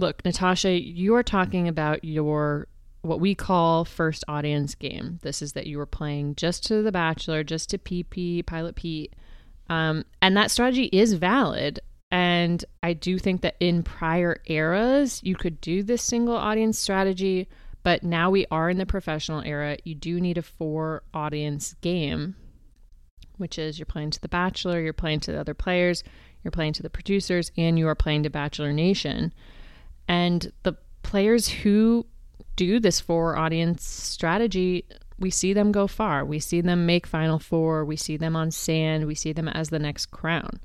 look, 0.00 0.24
Natasha, 0.24 0.72
you 0.80 1.14
are 1.14 1.22
talking 1.22 1.68
about 1.68 2.04
your 2.04 2.66
what 3.02 3.20
we 3.20 3.34
call 3.34 3.84
first 3.84 4.24
audience 4.28 4.74
game. 4.74 5.18
This 5.22 5.40
is 5.40 5.52
that 5.52 5.66
you 5.66 5.78
were 5.78 5.86
playing 5.86 6.34
just 6.34 6.66
to 6.66 6.82
the 6.82 6.92
Bachelor, 6.92 7.42
just 7.42 7.70
to 7.70 7.78
PP, 7.78 8.44
Pilot 8.44 8.74
Pete, 8.74 9.14
um, 9.68 10.04
and 10.20 10.36
that 10.36 10.50
strategy 10.50 10.90
is 10.92 11.14
valid. 11.14 11.80
And 12.10 12.62
I 12.82 12.92
do 12.92 13.18
think 13.18 13.42
that 13.42 13.56
in 13.60 13.84
prior 13.84 14.42
eras, 14.46 15.20
you 15.22 15.36
could 15.36 15.60
do 15.60 15.82
this 15.82 16.02
single 16.02 16.36
audience 16.36 16.78
strategy, 16.78 17.48
but 17.82 18.02
now 18.02 18.30
we 18.30 18.46
are 18.50 18.70
in 18.70 18.78
the 18.78 18.86
professional 18.86 19.42
era. 19.42 19.76
You 19.84 19.94
do 19.94 20.20
need 20.20 20.38
a 20.38 20.42
four 20.42 21.02
audience 21.14 21.74
game, 21.80 22.36
which 23.38 23.58
is 23.58 23.78
you're 23.78 23.86
playing 23.86 24.10
to 24.10 24.20
the 24.20 24.28
Bachelor, 24.28 24.80
you're 24.80 24.92
playing 24.92 25.20
to 25.20 25.32
the 25.32 25.40
other 25.40 25.54
players, 25.54 26.04
you're 26.42 26.50
playing 26.50 26.74
to 26.74 26.82
the 26.82 26.90
producers, 26.90 27.50
and 27.56 27.78
you 27.78 27.88
are 27.88 27.94
playing 27.94 28.22
to 28.24 28.30
Bachelor 28.30 28.72
Nation. 28.72 29.32
And 30.08 30.52
the 30.62 30.74
players 31.02 31.48
who 31.48 32.06
do 32.56 32.80
this 32.80 33.00
four 33.00 33.36
audience 33.36 33.84
strategy, 33.84 34.84
we 35.18 35.30
see 35.30 35.52
them 35.52 35.72
go 35.72 35.86
far. 35.86 36.24
We 36.24 36.38
see 36.38 36.60
them 36.60 36.86
make 36.86 37.06
Final 37.06 37.38
Four. 37.38 37.84
We 37.84 37.96
see 37.96 38.16
them 38.16 38.36
on 38.36 38.50
sand. 38.50 39.06
We 39.06 39.14
see 39.14 39.32
them 39.32 39.48
as 39.48 39.70
the 39.70 39.78
next 39.78 40.06
crown. 40.06 40.60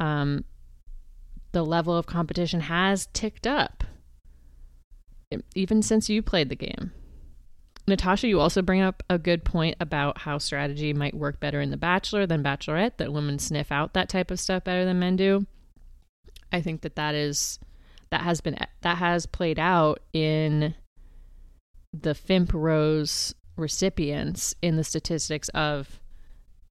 Um, 0.00 0.44
the 1.52 1.64
level 1.64 1.96
of 1.96 2.06
competition 2.06 2.60
has 2.60 3.06
ticked 3.12 3.46
up, 3.46 3.77
even 5.54 5.82
since 5.82 6.08
you 6.08 6.22
played 6.22 6.48
the 6.48 6.56
game. 6.56 6.92
Natasha, 7.86 8.28
you 8.28 8.38
also 8.38 8.60
bring 8.60 8.82
up 8.82 9.02
a 9.08 9.18
good 9.18 9.44
point 9.44 9.76
about 9.80 10.18
how 10.18 10.38
strategy 10.38 10.92
might 10.92 11.14
work 11.14 11.40
better 11.40 11.60
in 11.60 11.70
The 11.70 11.76
Bachelor 11.76 12.26
than 12.26 12.42
Bachelorette, 12.42 12.98
that 12.98 13.12
women 13.12 13.38
sniff 13.38 13.72
out 13.72 13.94
that 13.94 14.08
type 14.08 14.30
of 14.30 14.38
stuff 14.38 14.64
better 14.64 14.84
than 14.84 14.98
men 14.98 15.16
do. 15.16 15.46
I 16.52 16.60
think 16.60 16.82
that 16.82 16.96
that 16.96 17.14
is 17.14 17.58
that 18.10 18.22
has 18.22 18.40
been 18.40 18.56
that 18.82 18.98
has 18.98 19.26
played 19.26 19.58
out 19.58 20.00
in 20.12 20.74
the 21.92 22.14
FIMP 22.14 22.52
Rose 22.52 23.34
recipients 23.56 24.54
in 24.62 24.76
the 24.76 24.84
statistics 24.84 25.48
of 25.50 26.00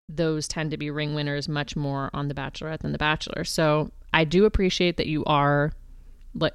those 0.10 0.48
tend 0.48 0.72
to 0.72 0.78
be 0.78 0.90
ring 0.90 1.14
winners 1.14 1.50
much 1.50 1.76
more 1.76 2.10
on 2.14 2.28
The 2.28 2.34
Bachelorette 2.34 2.80
than 2.80 2.92
The 2.92 2.98
Bachelor. 2.98 3.44
So 3.44 3.92
I 4.14 4.24
do 4.24 4.46
appreciate 4.46 4.98
that 4.98 5.08
you 5.08 5.24
are 5.26 5.74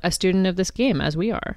a 0.02 0.10
student 0.10 0.46
of 0.46 0.56
this 0.56 0.70
game 0.70 1.00
as 1.00 1.16
we 1.16 1.30
are. 1.30 1.56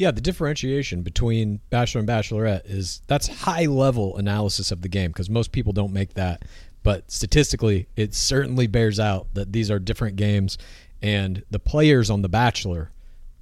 Yeah, 0.00 0.12
the 0.12 0.22
differentiation 0.22 1.02
between 1.02 1.60
Bachelor 1.68 1.98
and 1.98 2.08
Bachelorette 2.08 2.62
is 2.64 3.02
that's 3.06 3.28
high 3.28 3.66
level 3.66 4.16
analysis 4.16 4.72
of 4.72 4.80
the 4.80 4.88
game 4.88 5.10
because 5.10 5.28
most 5.28 5.52
people 5.52 5.74
don't 5.74 5.92
make 5.92 6.14
that. 6.14 6.42
But 6.82 7.10
statistically, 7.10 7.86
it 7.96 8.14
certainly 8.14 8.66
bears 8.66 8.98
out 8.98 9.26
that 9.34 9.52
these 9.52 9.70
are 9.70 9.78
different 9.78 10.16
games, 10.16 10.56
and 11.02 11.44
the 11.50 11.58
players 11.58 12.08
on 12.08 12.22
The 12.22 12.30
Bachelor 12.30 12.92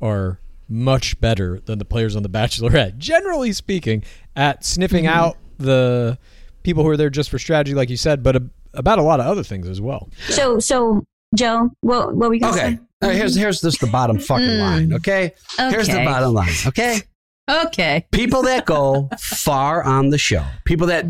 are 0.03 0.41
much 0.69 1.21
better 1.21 1.61
than 1.61 1.79
the 1.79 1.85
players 1.85 2.17
on 2.17 2.25
The 2.25 2.29
Bachelorette, 2.29 2.99
generally 2.99 3.53
speaking, 3.53 4.03
at 4.35 4.65
sniffing 4.65 5.05
Mm-hmm. 5.05 5.17
out 5.17 5.37
the 5.59 6.19
people 6.65 6.83
who 6.83 6.91
are 6.91 6.97
there 6.97 7.09
just 7.09 7.31
for 7.31 7.39
strategy, 7.39 7.73
like 7.77 7.89
you 7.89 7.97
said, 7.97 8.25
but 8.25 8.35
a, 8.35 8.43
about 8.75 8.99
a 8.99 9.03
lot 9.03 9.21
of 9.21 9.27
other 9.27 9.45
things 9.45 9.69
as 9.69 9.81
well. 9.81 10.09
So, 10.29 10.59
so 10.59 11.05
Joe, 11.35 11.71
what 11.81 12.15
what 12.17 12.29
were 12.29 12.35
you 12.35 12.41
gonna 12.41 12.53
Okay. 12.57 12.71
say? 12.77 12.79
Right, 13.03 13.15
here's 13.17 13.35
here's 13.37 13.61
just 13.61 13.81
the 13.81 13.87
bottom 13.87 14.19
fucking 14.19 14.47
Mm. 14.47 14.61
line. 14.61 14.93
Okay. 14.95 15.33
Here's 15.59 15.87
the 15.89 16.03
bottom 16.05 16.33
line. 16.35 16.53
Okay. 16.67 17.01
Okay. 17.51 18.07
People 18.13 18.43
that 18.43 18.67
go 18.67 19.09
far 19.19 19.83
on 19.83 20.11
the 20.11 20.19
show, 20.19 20.45
people 20.65 20.87
that 20.89 21.07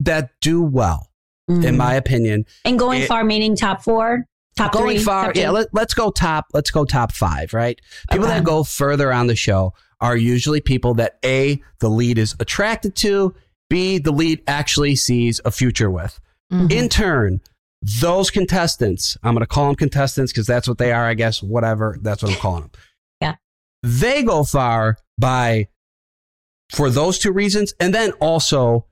that 0.00 0.30
do 0.40 0.62
well, 0.62 1.08
in 1.48 1.76
my 1.76 1.94
opinion, 1.94 2.44
And 2.64 2.78
going 2.78 3.02
It- 3.02 3.08
far 3.08 3.24
meaning 3.24 3.56
top 3.56 3.82
four, 3.82 4.26
top 4.56 4.72
going 4.72 4.96
three, 4.96 5.04
far. 5.04 5.26
top 5.26 5.36
Yeah, 5.36 5.50
let, 5.50 5.68
let's 5.72 5.94
go 5.94 6.10
top. 6.10 6.46
Let's 6.52 6.70
go 6.70 6.84
top 6.84 7.12
five. 7.12 7.52
Right. 7.54 7.80
People 8.10 8.26
Okay. 8.26 8.34
that 8.36 8.44
go 8.44 8.64
further 8.64 9.12
on 9.12 9.26
the 9.26 9.36
show 9.36 9.72
are 10.00 10.16
usually 10.16 10.60
people 10.60 10.94
that 10.94 11.18
a 11.24 11.60
the 11.80 11.88
lead 11.88 12.18
is 12.18 12.34
attracted 12.40 12.94
to, 12.96 13.34
b 13.70 13.98
the 13.98 14.12
lead 14.12 14.42
actually 14.46 14.96
sees 14.96 15.40
a 15.44 15.50
future 15.50 15.90
with. 15.90 16.18
Mm-hmm. 16.52 16.70
In 16.70 16.88
turn, 16.88 17.40
those 18.00 18.30
contestants, 18.30 19.16
I'm 19.22 19.34
going 19.34 19.40
to 19.40 19.46
call 19.46 19.66
them 19.66 19.74
contestants 19.74 20.32
because 20.32 20.46
that's 20.46 20.68
what 20.68 20.78
they 20.78 20.92
are, 20.92 21.06
I 21.06 21.14
guess, 21.14 21.42
whatever. 21.42 21.98
That's 22.00 22.22
what 22.22 22.32
I'm 22.32 22.38
calling 22.38 22.62
them. 22.62 22.70
Yeah. 23.20 23.34
They 23.82 24.22
go 24.22 24.44
far 24.44 24.96
by, 25.18 25.68
for 26.72 26.90
those 26.90 27.18
two 27.18 27.32
reasons, 27.32 27.74
and 27.80 27.92
then 27.94 28.12
also 28.12 28.86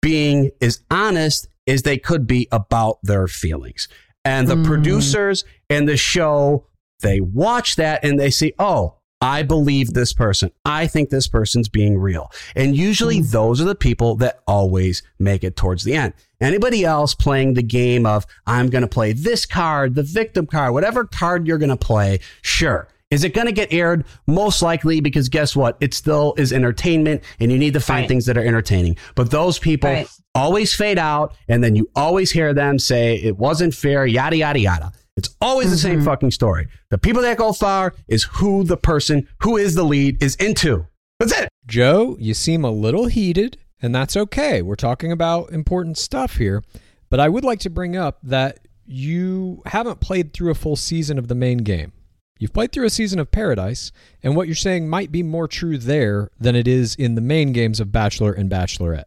being 0.00 0.50
as 0.60 0.82
honest 0.90 1.46
as 1.68 1.82
they 1.82 1.96
could 1.98 2.26
be 2.26 2.48
about 2.50 2.98
their 3.04 3.28
feelings. 3.28 3.86
And 4.24 4.48
the 4.48 4.56
Mm. 4.56 4.64
producers 4.64 5.44
and 5.70 5.88
the 5.88 5.96
show, 5.96 6.66
they 7.00 7.20
watch 7.20 7.76
that 7.76 8.04
and 8.04 8.18
they 8.18 8.30
see, 8.30 8.52
oh, 8.58 8.96
I 9.22 9.44
believe 9.44 9.94
this 9.94 10.12
person. 10.12 10.50
I 10.64 10.88
think 10.88 11.10
this 11.10 11.28
person's 11.28 11.68
being 11.68 11.96
real. 11.96 12.30
And 12.56 12.76
usually 12.76 13.18
hmm. 13.18 13.26
those 13.30 13.60
are 13.60 13.64
the 13.64 13.76
people 13.76 14.16
that 14.16 14.40
always 14.48 15.02
make 15.20 15.44
it 15.44 15.56
towards 15.56 15.84
the 15.84 15.94
end. 15.94 16.12
Anybody 16.40 16.84
else 16.84 17.14
playing 17.14 17.54
the 17.54 17.62
game 17.62 18.04
of, 18.04 18.26
I'm 18.48 18.68
going 18.68 18.82
to 18.82 18.88
play 18.88 19.12
this 19.12 19.46
card, 19.46 19.94
the 19.94 20.02
victim 20.02 20.46
card, 20.46 20.74
whatever 20.74 21.04
card 21.04 21.46
you're 21.46 21.58
going 21.58 21.70
to 21.70 21.76
play, 21.76 22.18
sure. 22.42 22.88
Is 23.12 23.22
it 23.24 23.34
going 23.34 23.46
to 23.46 23.52
get 23.52 23.72
aired? 23.72 24.06
Most 24.26 24.62
likely, 24.62 25.00
because 25.00 25.28
guess 25.28 25.54
what? 25.54 25.76
It 25.80 25.94
still 25.94 26.34
is 26.38 26.52
entertainment 26.52 27.22
and 27.38 27.52
you 27.52 27.58
need 27.58 27.74
to 27.74 27.80
find 27.80 28.02
Right. 28.04 28.08
things 28.08 28.26
that 28.26 28.36
are 28.38 28.44
entertaining. 28.44 28.96
But 29.14 29.30
those 29.30 29.58
people 29.58 29.90
Right. 29.90 30.08
always 30.34 30.74
fade 30.74 30.98
out 30.98 31.34
and 31.46 31.62
then 31.62 31.76
you 31.76 31.90
always 31.94 32.30
hear 32.30 32.54
them 32.54 32.78
say 32.78 33.16
it 33.16 33.36
wasn't 33.36 33.74
fair, 33.74 34.06
yada, 34.06 34.38
yada, 34.38 34.58
yada. 34.58 34.92
It's 35.16 35.34
always 35.40 35.70
the 35.70 35.76
Mm-hmm. 35.88 35.98
same 36.00 36.04
fucking 36.04 36.30
story. 36.30 36.68
The 36.90 36.98
people 36.98 37.22
that 37.22 37.36
go 37.38 37.52
far 37.52 37.94
is 38.08 38.24
who 38.24 38.64
the 38.64 38.76
person 38.76 39.28
who 39.40 39.56
is 39.56 39.74
the 39.74 39.84
lead 39.84 40.22
is 40.22 40.34
into. 40.36 40.86
That's 41.18 41.32
it. 41.38 41.48
Joe, 41.66 42.16
you 42.18 42.34
seem 42.34 42.64
a 42.64 42.70
little 42.70 43.06
heated, 43.06 43.58
and 43.80 43.94
that's 43.94 44.16
okay. 44.16 44.62
We're 44.62 44.74
talking 44.74 45.12
about 45.12 45.52
important 45.52 45.98
stuff 45.98 46.36
here. 46.36 46.62
But 47.10 47.20
I 47.20 47.28
would 47.28 47.44
like 47.44 47.60
to 47.60 47.70
bring 47.70 47.94
up 47.96 48.18
that 48.22 48.60
you 48.86 49.62
haven't 49.66 50.00
played 50.00 50.32
through 50.32 50.50
a 50.50 50.54
full 50.54 50.76
season 50.76 51.18
of 51.18 51.28
the 51.28 51.34
main 51.34 51.58
game. 51.58 51.92
You've 52.38 52.52
played 52.54 52.72
through 52.72 52.86
a 52.86 52.90
season 52.90 53.20
of 53.20 53.30
Paradise, 53.30 53.92
and 54.22 54.34
what 54.34 54.48
you're 54.48 54.56
saying 54.56 54.88
might 54.88 55.12
be 55.12 55.22
more 55.22 55.46
true 55.46 55.78
there 55.78 56.30
than 56.40 56.56
it 56.56 56.66
is 56.66 56.94
in 56.96 57.14
the 57.14 57.20
main 57.20 57.52
games 57.52 57.78
of 57.78 57.92
Bachelor 57.92 58.32
and 58.32 58.50
Bachelorette. 58.50 59.04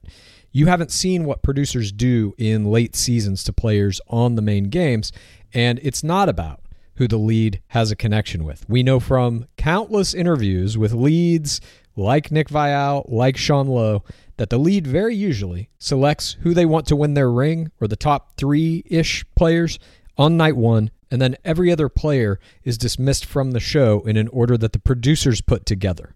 You 0.53 0.67
haven't 0.67 0.91
seen 0.91 1.25
what 1.25 1.43
producers 1.43 1.91
do 1.91 2.33
in 2.37 2.63
late 2.63 2.95
seasons 2.95 3.43
to 3.43 3.51
players 3.51 3.99
on 4.07 4.35
the 4.35 4.41
main 4.41 4.65
games, 4.69 5.11
and 5.55 5.79
it's 5.81 6.03
not 6.03 6.29
about 6.29 6.59
who 6.97 7.07
the 7.07 7.17
lead 7.17 7.61
has 7.69 7.89
a 7.89 7.95
connection 7.95 8.43
with. 8.43 8.69
We 8.69 8.83
know 8.83 8.99
from 8.99 9.47
countless 9.57 10.13
interviews 10.13 10.77
with 10.77 10.93
leads 10.93 11.61
like 11.95 12.31
Nick 12.31 12.49
Viall, 12.49 13.05
like 13.07 13.37
Sean 13.37 13.67
Lowe, 13.67 14.03
that 14.37 14.49
the 14.49 14.57
lead 14.57 14.85
very 14.85 15.15
usually 15.15 15.69
selects 15.79 16.37
who 16.41 16.53
they 16.53 16.65
want 16.65 16.85
to 16.87 16.95
win 16.95 17.13
their 17.13 17.31
ring 17.31 17.71
or 17.79 17.87
the 17.87 17.95
top 17.95 18.35
three 18.37 18.83
ish 18.85 19.25
players 19.35 19.79
on 20.17 20.37
night 20.37 20.57
one, 20.57 20.91
and 21.09 21.21
then 21.21 21.37
every 21.45 21.71
other 21.71 21.87
player 21.87 22.39
is 22.63 22.77
dismissed 22.77 23.25
from 23.25 23.51
the 23.51 23.59
show 23.59 24.01
in 24.01 24.17
an 24.17 24.27
order 24.29 24.57
that 24.57 24.73
the 24.73 24.79
producers 24.79 25.41
put 25.41 25.65
together. 25.65 26.15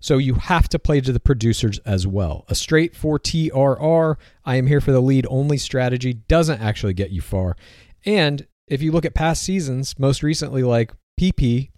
So 0.00 0.18
you 0.18 0.34
have 0.34 0.68
to 0.70 0.80
play 0.80 1.00
to 1.00 1.12
the 1.12 1.20
producers 1.20 1.78
as 1.86 2.08
well. 2.08 2.44
A 2.48 2.56
straight 2.56 2.94
4TRR, 2.94 4.16
I 4.44 4.56
am 4.56 4.66
here 4.66 4.80
for 4.80 4.90
the 4.90 5.00
lead 5.00 5.26
only 5.30 5.58
strategy 5.58 6.14
doesn't 6.14 6.60
actually 6.60 6.94
get 6.94 7.10
you 7.10 7.20
far. 7.20 7.56
And 8.04 8.46
if 8.72 8.80
you 8.80 8.90
look 8.90 9.04
at 9.04 9.14
past 9.14 9.42
seasons, 9.42 9.98
most 9.98 10.22
recently 10.22 10.62
like 10.62 10.92
PP, 11.20 11.70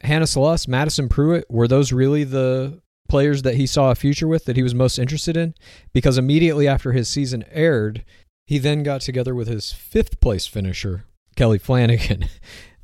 Hannah 0.00 0.26
Celeste, 0.26 0.66
Madison 0.66 1.08
Prewett, 1.08 1.44
were 1.48 1.68
those 1.68 1.92
really 1.92 2.24
the 2.24 2.82
players 3.08 3.42
that 3.42 3.54
he 3.54 3.64
saw 3.64 3.92
a 3.92 3.94
future 3.94 4.26
with 4.26 4.46
that 4.46 4.56
he 4.56 4.64
was 4.64 4.74
most 4.74 4.98
interested 4.98 5.36
in? 5.36 5.54
Because 5.92 6.18
immediately 6.18 6.66
after 6.66 6.90
his 6.90 7.08
season 7.08 7.44
aired, 7.52 8.04
he 8.48 8.58
then 8.58 8.82
got 8.82 9.00
together 9.00 9.32
with 9.32 9.46
his 9.46 9.72
fifth 9.72 10.20
place 10.20 10.48
finisher, 10.48 11.04
Kelly 11.36 11.58
Flanagan. 11.58 12.26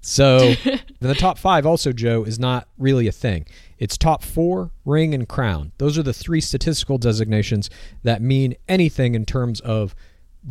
So 0.06 0.52
the 1.00 1.14
top 1.14 1.38
five, 1.38 1.64
also, 1.64 1.90
Joe, 1.90 2.24
is 2.24 2.38
not 2.38 2.68
really 2.76 3.08
a 3.08 3.12
thing. 3.12 3.46
It's 3.78 3.96
top 3.96 4.22
four, 4.22 4.70
ring, 4.84 5.14
and 5.14 5.26
crown. 5.26 5.72
Those 5.78 5.96
are 5.96 6.02
the 6.02 6.12
three 6.12 6.42
statistical 6.42 6.98
designations 6.98 7.70
that 8.02 8.20
mean 8.20 8.54
anything 8.68 9.14
in 9.14 9.24
terms 9.24 9.60
of 9.60 9.94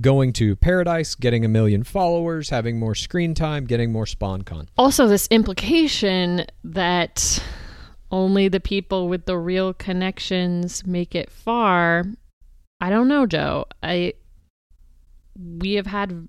going 0.02 0.34
to 0.34 0.56
paradise, 0.56 1.16
getting 1.16 1.46
a 1.46 1.48
million 1.48 1.84
followers, 1.84 2.50
having 2.50 2.80
more 2.80 2.96
screen 2.96 3.34
time, 3.34 3.66
getting 3.66 3.92
more 3.92 4.06
spon 4.06 4.42
con. 4.42 4.68
Also, 4.78 5.08
this 5.08 5.28
implication 5.30 6.46
that 6.64 7.44
only 8.12 8.48
the 8.48 8.60
people 8.60 9.08
with 9.08 9.26
the 9.26 9.38
real 9.38 9.74
connections 9.74 10.86
make 10.86 11.16
it 11.16 11.32
far. 11.32 12.06
I 12.80 12.90
don't 12.90 13.08
know, 13.08 13.26
Joe. 13.26 13.66
I 13.82 14.14
we 15.36 15.74
have 15.74 15.88
had 15.88 16.28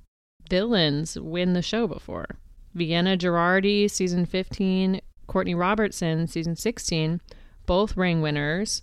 villains 0.48 1.18
win 1.18 1.52
the 1.52 1.62
show 1.62 1.86
before. 1.86 2.26
Vienna 2.74 3.16
Girardi, 3.16 3.90
season 3.90 4.26
15, 4.26 5.00
Courtney 5.26 5.54
Robertson, 5.54 6.26
season 6.26 6.56
16, 6.56 7.20
both 7.66 7.96
ring 7.96 8.20
winners, 8.20 8.82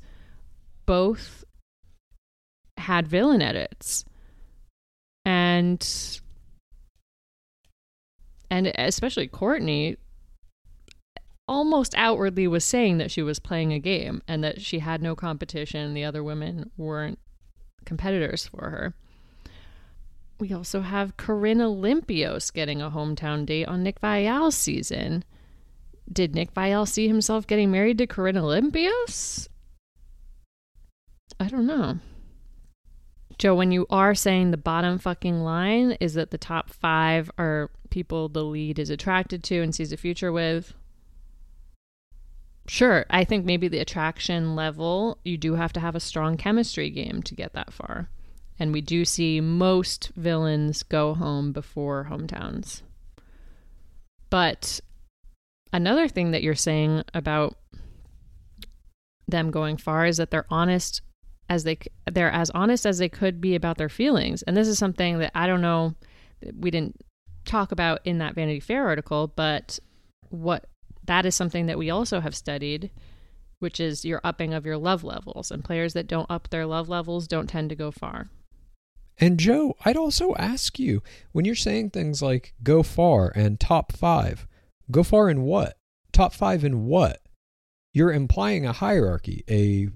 both 0.86 1.44
had 2.78 3.08
villain 3.08 3.42
edits. 3.42 4.06
And 5.52 6.22
and 8.50 8.68
especially 8.68 9.28
Courtney 9.28 9.98
almost 11.46 11.94
outwardly 11.98 12.48
was 12.48 12.64
saying 12.64 13.00
that 13.00 13.12
she 13.12 13.22
was 13.22 13.40
playing 13.40 13.74
a 13.74 13.80
game 13.80 14.22
and 14.30 14.44
that 14.46 14.62
she 14.62 14.80
had 14.80 15.02
no 15.02 15.14
competition 15.14 15.94
the 15.94 16.06
other 16.06 16.24
women 16.24 16.72
weren't 16.78 17.20
competitors 17.84 18.48
for 18.48 18.70
her. 18.70 18.94
We 20.40 20.54
also 20.54 20.80
have 20.82 21.18
Corinne 21.18 21.60
Olympios 21.60 22.54
getting 22.54 22.82
a 22.82 22.90
hometown 22.90 23.46
date 23.46 23.68
on 23.68 23.84
Nick 23.84 24.00
Viall's 24.00 24.56
season. 24.56 25.26
Did 26.12 26.34
Nick 26.34 26.54
Viall 26.54 26.88
see 26.88 27.08
himself 27.10 27.46
getting 27.46 27.72
married 27.72 27.98
to 27.98 28.08
Corinne 28.08 28.38
Olympios? 28.38 29.50
I 31.40 31.48
don't 31.50 31.68
know. 31.68 32.00
Joe, 33.42 33.56
when 33.56 33.72
you 33.72 33.88
are 33.90 34.14
saying 34.14 34.52
the 34.52 34.58
bottom 34.58 35.00
fucking 35.00 35.40
line 35.40 35.98
is 36.00 36.14
that 36.14 36.30
the 36.30 36.38
top 36.38 36.70
five 36.70 37.32
are 37.40 37.72
people 37.90 38.30
the 38.30 38.44
lead 38.44 38.78
is 38.78 38.92
attracted 38.92 39.44
to 39.46 39.64
and 39.64 39.74
sees 39.74 39.92
a 39.92 39.98
future 39.98 40.32
with, 40.32 40.76
sure, 42.68 43.08
I 43.10 43.24
think 43.24 43.44
maybe 43.44 43.68
the 43.68 43.80
attraction 43.80 44.56
level, 44.56 45.18
you 45.24 45.40
do 45.40 45.56
have 45.56 45.74
to 45.74 45.80
have 45.80 45.96
a 45.96 46.00
strong 46.00 46.38
chemistry 46.38 46.92
game 46.92 47.24
to 47.24 47.34
get 47.34 47.54
that 47.54 47.74
far. 47.74 48.12
And 48.60 48.72
we 48.72 48.82
do 48.82 49.06
see 49.06 49.42
most 49.42 50.12
villains 50.16 50.84
go 50.84 51.16
home 51.16 51.52
before 51.52 52.10
hometowns. 52.12 52.84
But 54.30 54.82
another 55.74 56.08
thing 56.08 56.30
that 56.30 56.44
you're 56.44 56.54
saying 56.54 57.06
about 57.16 57.58
them 59.28 59.50
going 59.50 59.78
far 59.78 60.06
is 60.06 60.18
that 60.18 60.30
they're 60.30 60.46
honest 60.52 61.02
as 61.50 61.64
they 61.64 61.78
they're 62.10 62.32
as 62.32 62.50
honest 62.52 62.86
as 62.86 62.98
they 62.98 63.10
could 63.10 63.42
be 63.42 63.56
about 63.56 63.78
their 63.78 63.90
feelings. 63.90 64.42
And 64.44 64.56
this 64.56 64.68
is 64.68 64.78
something 64.78 65.20
that 65.20 65.32
I 65.36 65.48
don't 65.48 65.62
know 65.62 65.96
we 66.58 66.72
didn't 66.72 67.00
talk 67.46 67.72
about 67.72 68.00
in 68.04 68.20
that 68.20 68.36
Vanity 68.36 68.60
Fair 68.60 68.88
article, 68.88 69.28
but 69.36 69.80
what 70.30 70.66
that 71.06 71.26
is 71.26 71.36
something 71.36 71.66
that 71.66 71.78
we 71.78 71.90
also 71.90 72.20
have 72.20 72.36
studied, 72.36 72.92
which 73.60 73.80
is 73.80 74.06
your 74.06 74.22
upping 74.24 74.54
of 74.54 74.66
your 74.66 74.78
love 74.78 75.04
levels. 75.04 75.52
And 75.52 75.64
players 75.64 75.94
that 75.94 76.08
don't 76.08 76.30
up 76.30 76.50
their 76.50 76.66
love 76.66 76.90
levels 76.90 77.28
don't 77.28 77.48
tend 77.48 77.70
to 77.70 77.76
go 77.76 77.92
far. 77.92 78.30
And 79.18 79.40
Joe, 79.40 79.76
I'd 79.86 79.98
also 79.98 80.34
ask 80.36 80.80
you 80.80 81.04
when 81.32 81.46
you're 81.46 81.56
saying 81.56 81.92
things 81.92 82.22
like 82.22 82.54
go 82.64 82.82
far 82.82 83.32
and 83.36 83.60
top 83.60 83.92
five, 83.92 84.48
go 84.90 85.04
far 85.04 85.30
in 85.30 85.42
what? 85.42 85.78
Top 86.12 86.34
five 86.34 86.64
in 86.64 86.86
what? 86.86 87.22
You're 87.94 88.12
implying 88.12 88.66
a 88.66 88.72
hierarchy, 88.74 89.44
a 89.50 89.90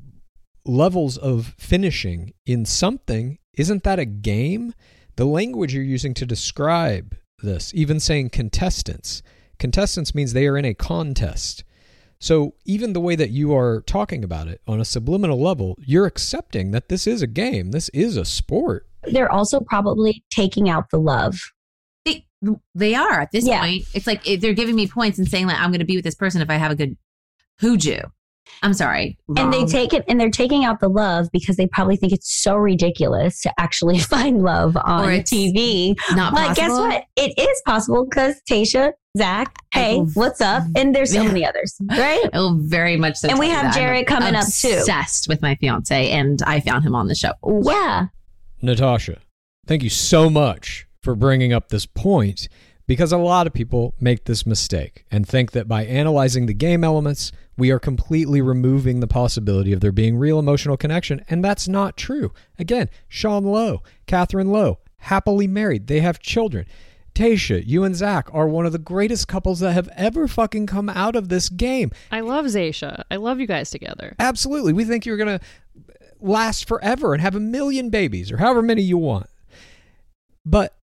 levels 0.65 1.17
of 1.17 1.53
finishing 1.57 2.33
in 2.45 2.65
something. 2.65 3.37
Isn't 3.57 3.83
that 3.83 3.99
a 3.99 4.05
game? 4.05 4.73
The 5.15 5.25
language 5.25 5.73
you're 5.73 5.83
using 5.83 6.13
to 6.15 6.25
describe 6.25 7.15
this, 7.41 7.71
even 7.73 7.99
saying 7.99 8.29
contestants, 8.31 9.21
contestants 9.59 10.13
means 10.13 10.33
they 10.33 10.47
are 10.47 10.57
in 10.57 10.65
a 10.65 10.73
contest. 10.73 11.63
So 12.19 12.55
even 12.65 12.93
the 12.93 12.99
way 13.01 13.15
that 13.15 13.29
you 13.29 13.55
are 13.55 13.81
talking 13.85 14.23
about 14.23 14.47
it 14.47 14.61
on 14.67 14.79
a 14.79 14.85
subliminal 14.85 15.39
level, 15.39 15.77
you're 15.79 16.05
accepting 16.05 16.71
that 16.71 16.89
this 16.89 17.07
is 17.07 17.21
a 17.21 17.27
game, 17.27 17.71
this 17.71 17.89
is 17.89 18.17
a 18.17 18.25
sport. 18.25 18.87
They're 19.03 19.31
also 19.31 19.59
probably 19.59 20.23
taking 20.31 20.69
out 20.69 20.89
the 20.89 20.97
love. 20.97 21.35
They, 22.05 22.25
they 22.73 22.95
are 22.95 23.21
at 23.21 23.31
this 23.31 23.45
Yeah. 23.45 23.61
point. 23.61 23.83
It's 23.93 24.07
like 24.07 24.23
they're 24.23 24.53
giving 24.53 24.75
me 24.75 24.87
points 24.87 25.17
and 25.19 25.27
saying 25.27 25.47
like 25.47 25.59
I'm 25.59 25.71
going 25.71 25.79
to 25.79 25.85
be 25.85 25.95
with 25.97 26.05
this 26.05 26.15
person 26.15 26.41
if 26.41 26.49
I 26.49 26.55
have 26.55 26.71
a 26.71 26.75
good 26.75 26.97
hooju. 27.61 28.09
I'm 28.61 28.73
sorry, 28.73 29.17
And 29.37 29.51
they 29.51 29.65
take 29.65 29.93
it 29.93 30.03
and 30.07 30.19
they're 30.19 30.29
taking 30.29 30.65
out 30.65 30.79
the 30.79 30.87
love 30.87 31.27
because 31.31 31.55
they 31.57 31.67
probably 31.67 31.95
think 31.97 32.13
it's 32.13 32.31
so 32.41 32.55
ridiculous 32.55 33.41
to 33.41 33.53
actually 33.59 33.99
find 34.13 34.41
love 34.43 34.77
on 34.77 35.05
Or 35.09 35.11
TV. 35.19 35.95
not 36.15 36.33
But 36.33 36.55
guess 36.55 36.71
what? 36.71 37.05
It 37.15 37.37
is 37.37 37.61
possible 37.65 38.05
because 38.05 38.35
Tayshia, 38.49 38.93
Zac, 39.17 39.55
hey, 39.73 39.97
will- 39.97 40.05
what's 40.13 40.41
up? 40.41 40.63
And 40.75 40.95
there's 40.95 41.11
so 41.11 41.21
Yeah. 41.21 41.27
many 41.31 41.45
others, 41.45 41.75
right? 41.89 42.29
I 42.33 42.39
will 42.39 42.57
very 42.59 42.97
much 42.97 43.17
so. 43.17 43.29
And 43.29 43.39
we 43.39 43.49
have 43.49 43.63
that. 43.63 43.75
I'm 43.75 43.81
Jared 43.81 44.07
coming 44.07 44.35
up, 44.35 44.45
too. 44.47 44.69
Obsessed 44.77 45.27
with 45.27 45.41
my 45.41 45.55
fiance, 45.55 46.09
and 46.11 46.41
I 46.43 46.59
found 46.59 46.83
him 46.85 46.95
on 46.95 47.07
the 47.07 47.15
show. 47.15 47.31
Yeah. 47.63 48.07
Natasha, 48.61 49.19
thank 49.67 49.83
you 49.83 49.89
so 49.89 50.29
much 50.29 50.87
for 51.03 51.15
bringing 51.15 51.53
up 51.53 51.69
this 51.69 51.85
point 51.85 52.47
because 52.87 53.11
a 53.11 53.17
lot 53.17 53.47
of 53.47 53.53
people 53.53 53.93
make 53.99 54.25
this 54.25 54.45
mistake 54.45 55.05
and 55.11 55.27
think 55.27 55.51
that 55.51 55.67
by 55.67 55.85
analyzing 55.85 56.45
the 56.45 56.53
game 56.53 56.83
elements, 56.83 57.31
we 57.57 57.71
are 57.71 57.79
completely 57.79 58.41
removing 58.41 58.99
the 58.99 59.07
possibility 59.07 59.73
of 59.73 59.79
there 59.79 59.91
being 59.91 60.17
real 60.17 60.39
emotional 60.39 60.77
connection. 60.77 61.23
And 61.29 61.43
that's 61.43 61.67
not 61.67 61.97
true. 61.97 62.33
Again, 62.59 62.89
Sean 63.07 63.45
Lowe, 63.45 63.81
Catherine 64.05 64.51
Lowe, 64.51 64.79
happily 64.97 65.47
married. 65.47 65.87
They 65.87 66.01
have 66.01 66.19
children. 66.19 66.65
Tayshia, 67.13 67.65
you 67.65 67.85
and 67.85 67.95
Zac 67.95 68.27
are 68.33 68.47
one 68.47 68.65
of 68.65 68.73
the 68.73 68.77
greatest 68.77 69.29
couples 69.29 69.61
that 69.61 69.71
have 69.71 69.87
ever 69.95 70.27
fucking 70.27 70.65
come 70.67 70.89
out 70.89 71.15
of 71.15 71.29
this 71.29 71.47
game. 71.47 71.91
I 72.11 72.19
love 72.19 72.45
Zaysha. 72.45 73.03
I 73.09 73.15
love 73.15 73.39
you 73.39 73.47
guys 73.47 73.69
together. 73.69 74.15
Absolutely. 74.19 74.73
We 74.73 74.83
think 74.83 75.05
you're 75.05 75.15
going 75.15 75.39
to 75.39 75.45
last 76.19 76.67
forever 76.67 77.13
and 77.13 77.21
have 77.21 77.35
a 77.35 77.39
million 77.39 77.89
babies 77.89 78.31
or 78.31 78.37
however 78.37 78.61
many 78.61 78.81
you 78.81 78.97
want. 78.97 79.27
But 80.45 80.75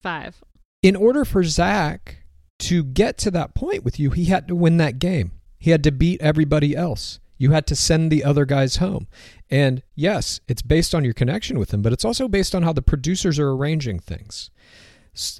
Five. 0.00 0.42
In 0.84 0.96
order 0.96 1.24
for 1.24 1.42
Zac 1.42 2.18
to 2.58 2.84
get 2.84 3.16
to 3.16 3.30
that 3.30 3.54
point 3.54 3.84
with 3.84 3.98
you, 3.98 4.10
he 4.10 4.26
had 4.26 4.46
to 4.48 4.54
win 4.54 4.76
that 4.76 4.98
game. 4.98 5.32
He 5.58 5.70
had 5.70 5.82
to 5.84 5.90
beat 5.90 6.20
everybody 6.20 6.76
else. 6.76 7.20
You 7.38 7.52
had 7.52 7.66
to 7.68 7.74
send 7.74 8.12
the 8.12 8.22
other 8.22 8.44
guys 8.44 8.76
home. 8.76 9.06
And 9.48 9.82
yes, 9.94 10.40
it's 10.46 10.60
based 10.60 10.94
on 10.94 11.02
your 11.02 11.14
connection 11.14 11.58
with 11.58 11.72
him, 11.72 11.80
but 11.80 11.94
it's 11.94 12.04
also 12.04 12.28
based 12.28 12.54
on 12.54 12.64
how 12.64 12.74
the 12.74 12.82
producers 12.82 13.38
are 13.38 13.52
arranging 13.52 13.98
things. 13.98 14.50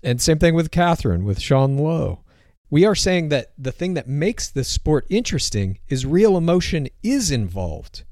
And 0.02 0.18
same 0.18 0.38
thing 0.38 0.54
with 0.54 0.70
Catherine, 0.70 1.26
with 1.26 1.42
Sean 1.42 1.76
Lowe. 1.76 2.20
We 2.70 2.86
are 2.86 2.94
saying 2.94 3.28
that 3.28 3.52
the 3.58 3.70
thing 3.70 3.92
that 3.94 4.08
makes 4.08 4.48
this 4.48 4.68
sport 4.68 5.04
interesting 5.10 5.78
is 5.90 6.06
real 6.06 6.38
emotion 6.38 6.88
is 7.02 7.30
involved. 7.30 8.04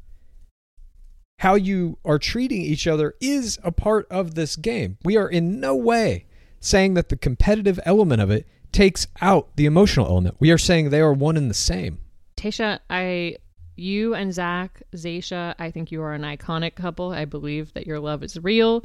How 1.38 1.54
you 1.54 1.96
are 2.04 2.18
treating 2.18 2.60
each 2.60 2.86
other 2.86 3.14
is 3.22 3.58
a 3.64 3.72
part 3.72 4.06
of 4.10 4.34
this 4.34 4.54
game. 4.54 4.98
We 5.02 5.16
are 5.16 5.30
in 5.30 5.60
no 5.60 5.74
way 5.74 6.26
saying 6.62 6.94
that 6.94 7.08
the 7.10 7.16
competitive 7.16 7.78
element 7.84 8.22
of 8.22 8.30
it 8.30 8.46
takes 8.70 9.06
out 9.20 9.54
the 9.56 9.66
emotional 9.66 10.06
element. 10.06 10.36
We 10.38 10.50
are 10.50 10.58
saying 10.58 10.88
they 10.88 11.00
are 11.00 11.12
one 11.12 11.36
and 11.36 11.50
the 11.50 11.54
same. 11.54 11.98
Tayshia, 12.36 12.78
I, 12.88 13.36
you 13.76 14.14
and 14.14 14.32
Zac, 14.32 14.82
Zaysha, 14.94 15.54
I 15.58 15.70
think 15.70 15.92
you 15.92 16.00
are 16.02 16.14
an 16.14 16.22
iconic 16.22 16.76
couple. 16.76 17.10
I 17.10 17.26
believe 17.26 17.74
that 17.74 17.86
your 17.86 18.00
love 18.00 18.22
is 18.22 18.38
real. 18.38 18.84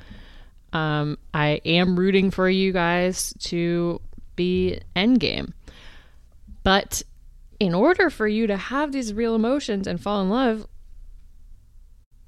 Um, 0.73 1.17
I 1.33 1.61
am 1.63 1.97
rooting 1.97 2.31
for 2.31 2.49
you 2.49 2.73
guys 2.73 3.33
to 3.39 4.01
be 4.35 4.79
endgame. 4.95 5.53
But 6.63 7.03
in 7.59 7.73
order 7.73 8.09
for 8.09 8.27
you 8.27 8.47
to 8.47 8.57
have 8.57 8.91
these 8.91 9.13
real 9.13 9.35
emotions 9.35 9.87
and 9.87 10.01
fall 10.01 10.21
in 10.21 10.29
love, 10.29 10.67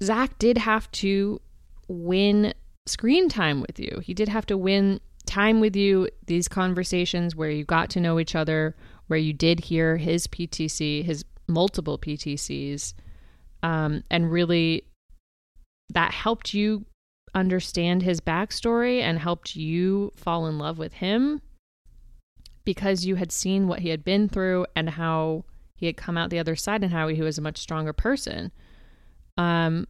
Zac 0.02 0.38
did 0.38 0.58
have 0.58 0.90
to 0.92 1.40
win 1.88 2.54
screen 2.86 3.28
time 3.28 3.60
with 3.60 3.78
you. 3.78 4.00
He 4.02 4.14
did 4.14 4.28
have 4.28 4.46
to 4.46 4.56
win 4.56 5.00
time 5.30 5.60
with 5.60 5.76
you, 5.76 6.08
these 6.26 6.48
conversations 6.48 7.36
where 7.36 7.50
you 7.50 7.64
got 7.64 7.88
to 7.90 8.00
know 8.00 8.18
each 8.18 8.34
other, 8.34 8.76
where 9.06 9.18
you 9.18 9.32
did 9.32 9.60
hear 9.60 9.96
his 9.96 10.26
PTC, 10.26 11.04
his 11.04 11.24
multiple 11.46 11.98
PTCs, 11.98 12.92
um, 13.62 14.02
and 14.10 14.30
really 14.30 14.84
that 15.92 16.12
helped 16.12 16.52
you 16.52 16.84
understand 17.34 18.02
his 18.02 18.20
backstory 18.20 19.00
and 19.00 19.18
helped 19.18 19.54
you 19.54 20.12
fall 20.16 20.46
in 20.46 20.58
love 20.58 20.78
with 20.78 20.94
him 20.94 21.40
because 22.64 23.04
you 23.04 23.14
had 23.14 23.32
seen 23.32 23.68
what 23.68 23.80
he 23.80 23.88
had 23.88 24.04
been 24.04 24.28
through 24.28 24.66
and 24.74 24.90
how 24.90 25.44
he 25.76 25.86
had 25.86 25.96
come 25.96 26.16
out 26.18 26.30
the 26.30 26.38
other 26.38 26.56
side 26.56 26.82
and 26.82 26.92
how 26.92 27.08
he 27.08 27.22
was 27.22 27.38
a 27.38 27.42
much 27.42 27.58
stronger 27.58 27.92
person. 27.92 28.52
Um, 29.38 29.86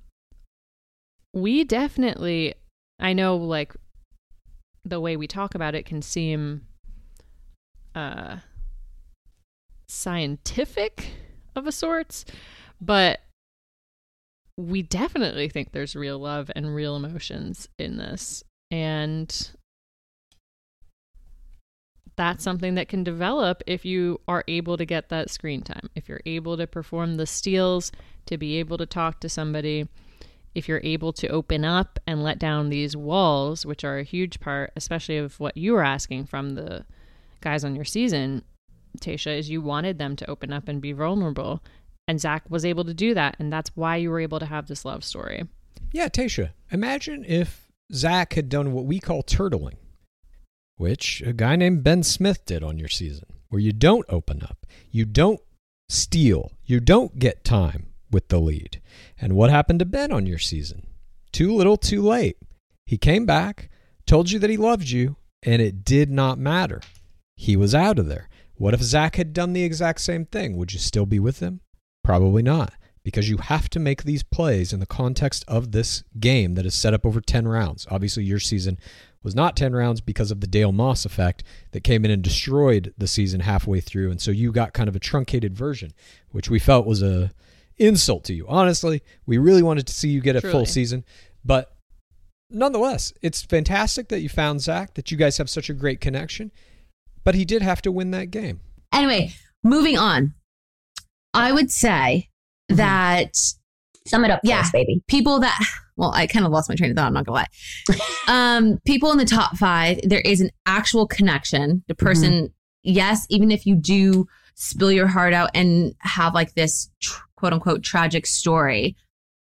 we 1.32 1.64
definitely, 1.64 2.54
I 2.98 3.12
know, 3.12 3.36
like 3.36 3.74
the 4.84 5.00
way 5.00 5.16
we 5.16 5.26
talk 5.26 5.54
about 5.54 5.74
it 5.74 5.84
can 5.84 6.02
seem 6.02 6.66
uh 7.94 8.36
scientific 9.88 11.10
of 11.56 11.66
a 11.66 11.72
sorts, 11.72 12.24
but 12.80 13.20
we 14.56 14.82
definitely 14.82 15.48
think 15.48 15.72
there's 15.72 15.96
real 15.96 16.18
love 16.18 16.50
and 16.54 16.74
real 16.74 16.96
emotions 16.96 17.68
in 17.78 17.96
this. 17.96 18.44
And 18.70 19.50
that's 22.16 22.44
something 22.44 22.74
that 22.74 22.88
can 22.88 23.02
develop 23.02 23.62
if 23.66 23.84
you 23.84 24.20
are 24.28 24.44
able 24.46 24.76
to 24.76 24.84
get 24.84 25.08
that 25.08 25.30
screen 25.30 25.62
time. 25.62 25.88
If 25.94 26.08
you're 26.08 26.20
able 26.26 26.56
to 26.56 26.66
perform 26.66 27.16
the 27.16 27.26
steals, 27.26 27.90
to 28.26 28.36
be 28.36 28.58
able 28.58 28.76
to 28.78 28.86
talk 28.86 29.20
to 29.20 29.28
somebody, 29.28 29.88
if 30.54 30.68
you're 30.68 30.80
able 30.82 31.12
to 31.12 31.28
open 31.28 31.64
up 31.64 31.98
and 32.06 32.22
let 32.22 32.38
down 32.38 32.68
these 32.68 32.96
walls, 32.96 33.64
which 33.64 33.84
are 33.84 33.98
a 33.98 34.04
huge 34.04 34.40
part, 34.40 34.72
especially 34.76 35.16
of 35.16 35.38
what 35.38 35.56
you 35.56 35.72
were 35.72 35.84
asking 35.84 36.26
from 36.26 36.50
the 36.50 36.84
guys 37.40 37.64
on 37.64 37.76
your 37.76 37.84
season, 37.84 38.42
Tayshia, 39.00 39.38
is 39.38 39.50
you 39.50 39.62
wanted 39.62 39.98
them 39.98 40.16
to 40.16 40.28
open 40.28 40.52
up 40.52 40.68
and 40.68 40.80
be 40.80 40.92
vulnerable. 40.92 41.62
And 42.08 42.20
Zac 42.20 42.42
was 42.48 42.64
able 42.64 42.84
to 42.84 42.94
do 42.94 43.14
that. 43.14 43.36
And 43.38 43.52
that's 43.52 43.70
why 43.76 43.96
you 43.96 44.10
were 44.10 44.20
able 44.20 44.40
to 44.40 44.46
have 44.46 44.66
this 44.66 44.84
love 44.84 45.04
story. 45.04 45.44
Yeah, 45.92 46.08
Tayshia, 46.08 46.50
imagine 46.70 47.24
if 47.24 47.68
Zac 47.92 48.34
had 48.34 48.48
done 48.48 48.72
what 48.72 48.84
we 48.84 48.98
call 48.98 49.22
turtling, 49.22 49.76
which 50.76 51.22
a 51.24 51.32
guy 51.32 51.56
named 51.56 51.84
Ben 51.84 52.02
Smith 52.02 52.44
did 52.44 52.64
on 52.64 52.78
your 52.78 52.88
season, 52.88 53.26
where 53.48 53.60
you 53.60 53.72
don't 53.72 54.06
open 54.08 54.42
up, 54.42 54.66
you 54.90 55.04
don't 55.04 55.40
steal, 55.88 56.52
you 56.64 56.80
don't 56.80 57.18
get 57.18 57.44
time 57.44 57.89
with 58.10 58.28
the 58.28 58.40
lead. 58.40 58.80
And 59.20 59.34
what 59.34 59.50
happened 59.50 59.78
to 59.80 59.84
Ben 59.84 60.12
on 60.12 60.26
your 60.26 60.38
season? 60.38 60.86
Too 61.32 61.54
little, 61.54 61.76
too 61.76 62.02
late. 62.02 62.36
He 62.86 62.98
came 62.98 63.26
back, 63.26 63.70
told 64.06 64.30
you 64.30 64.38
that 64.40 64.50
he 64.50 64.56
loved 64.56 64.88
you, 64.88 65.16
and 65.42 65.62
it 65.62 65.84
did 65.84 66.10
not 66.10 66.38
matter. 66.38 66.80
He 67.36 67.56
was 67.56 67.74
out 67.74 67.98
of 67.98 68.06
there. 68.06 68.28
What 68.54 68.74
if 68.74 68.82
Zac 68.82 69.16
had 69.16 69.32
done 69.32 69.52
the 69.52 69.62
exact 69.62 70.00
same 70.00 70.26
thing? 70.26 70.56
Would 70.56 70.72
you 70.72 70.78
still 70.78 71.06
be 71.06 71.18
with 71.18 71.40
him? 71.40 71.60
Probably 72.04 72.42
not, 72.42 72.74
because 73.02 73.28
you 73.28 73.38
have 73.38 73.70
to 73.70 73.78
make 73.78 74.02
these 74.02 74.22
plays 74.22 74.72
in 74.72 74.80
the 74.80 74.86
context 74.86 75.44
of 75.48 75.72
this 75.72 76.02
game 76.18 76.54
that 76.56 76.66
is 76.66 76.74
set 76.74 76.92
up 76.92 77.06
over 77.06 77.20
10 77.20 77.48
rounds. 77.48 77.86
Obviously, 77.90 78.24
your 78.24 78.40
season 78.40 78.78
was 79.22 79.34
not 79.34 79.56
10 79.56 79.74
rounds 79.74 80.00
because 80.00 80.30
of 80.30 80.40
the 80.40 80.46
Dale 80.46 80.72
Moss 80.72 81.04
effect 81.04 81.44
that 81.72 81.84
came 81.84 82.04
in 82.04 82.10
and 82.10 82.22
destroyed 82.22 82.92
the 82.98 83.06
season 83.06 83.40
halfway 83.40 83.80
through. 83.80 84.10
And 84.10 84.20
so 84.20 84.30
you 84.30 84.50
got 84.50 84.72
kind 84.72 84.88
of 84.88 84.96
a 84.96 85.00
truncated 85.00 85.54
version, 85.54 85.92
which 86.30 86.50
we 86.50 86.58
felt 86.58 86.86
was 86.86 87.02
a 87.02 87.30
insult 87.80 88.24
to 88.24 88.34
you. 88.34 88.46
Honestly, 88.48 89.02
we 89.26 89.38
really 89.38 89.62
wanted 89.62 89.86
to 89.88 89.92
see 89.92 90.08
you 90.08 90.20
get 90.20 90.36
a 90.36 90.40
full 90.40 90.66
season, 90.66 91.04
but 91.44 91.76
nonetheless, 92.50 93.12
it's 93.22 93.42
fantastic 93.42 94.08
that 94.08 94.20
you 94.20 94.28
found 94.28 94.60
Zac, 94.60 94.94
that 94.94 95.10
you 95.10 95.16
guys 95.16 95.38
have 95.38 95.48
such 95.50 95.70
a 95.70 95.74
great 95.74 96.00
connection, 96.00 96.52
but 97.24 97.34
he 97.34 97.44
did 97.44 97.62
have 97.62 97.82
to 97.82 97.92
win 97.92 98.10
that 98.12 98.26
game. 98.30 98.60
Anyway, 98.92 99.32
moving 99.64 99.96
on. 99.98 100.34
I 101.34 101.52
would 101.52 101.70
say 101.70 102.28
that 102.68 103.34
Sum 104.06 104.24
it 104.24 104.30
up, 104.30 104.40
for 104.42 104.48
Yeah. 104.48 104.60
us, 104.60 104.70
baby. 104.72 105.02
people 105.08 105.40
that 105.40 105.60
well 105.96 106.10
i 106.14 106.26
kind 106.26 106.46
of 106.46 106.50
lost 106.52 106.68
my 106.70 106.74
train 106.74 106.90
of 106.90 106.96
thought 106.96 107.06
i'm 107.06 107.12
not 107.12 107.26
gonna 107.26 107.44
lie 107.44 107.46
um 108.28 108.78
people 108.86 109.12
in 109.12 109.18
the 109.18 109.24
top 109.26 109.56
five 109.58 110.00
there 110.02 110.22
is 110.22 110.40
an 110.40 110.50
actual 110.64 111.06
connection 111.06 111.84
the 111.88 111.94
person 111.94 112.50
yes 112.82 113.26
even 113.28 113.50
if 113.50 113.66
you 113.66 113.76
do 113.76 114.26
spill 114.54 114.90
your 114.90 115.06
heart 115.06 115.34
out 115.34 115.50
and 115.54 115.94
have 116.00 116.32
like 116.34 116.54
this 116.54 116.88
tr- 117.02 117.20
quote 117.40 117.52
unquote 117.52 117.82
tragic 117.82 118.24
story 118.26 118.94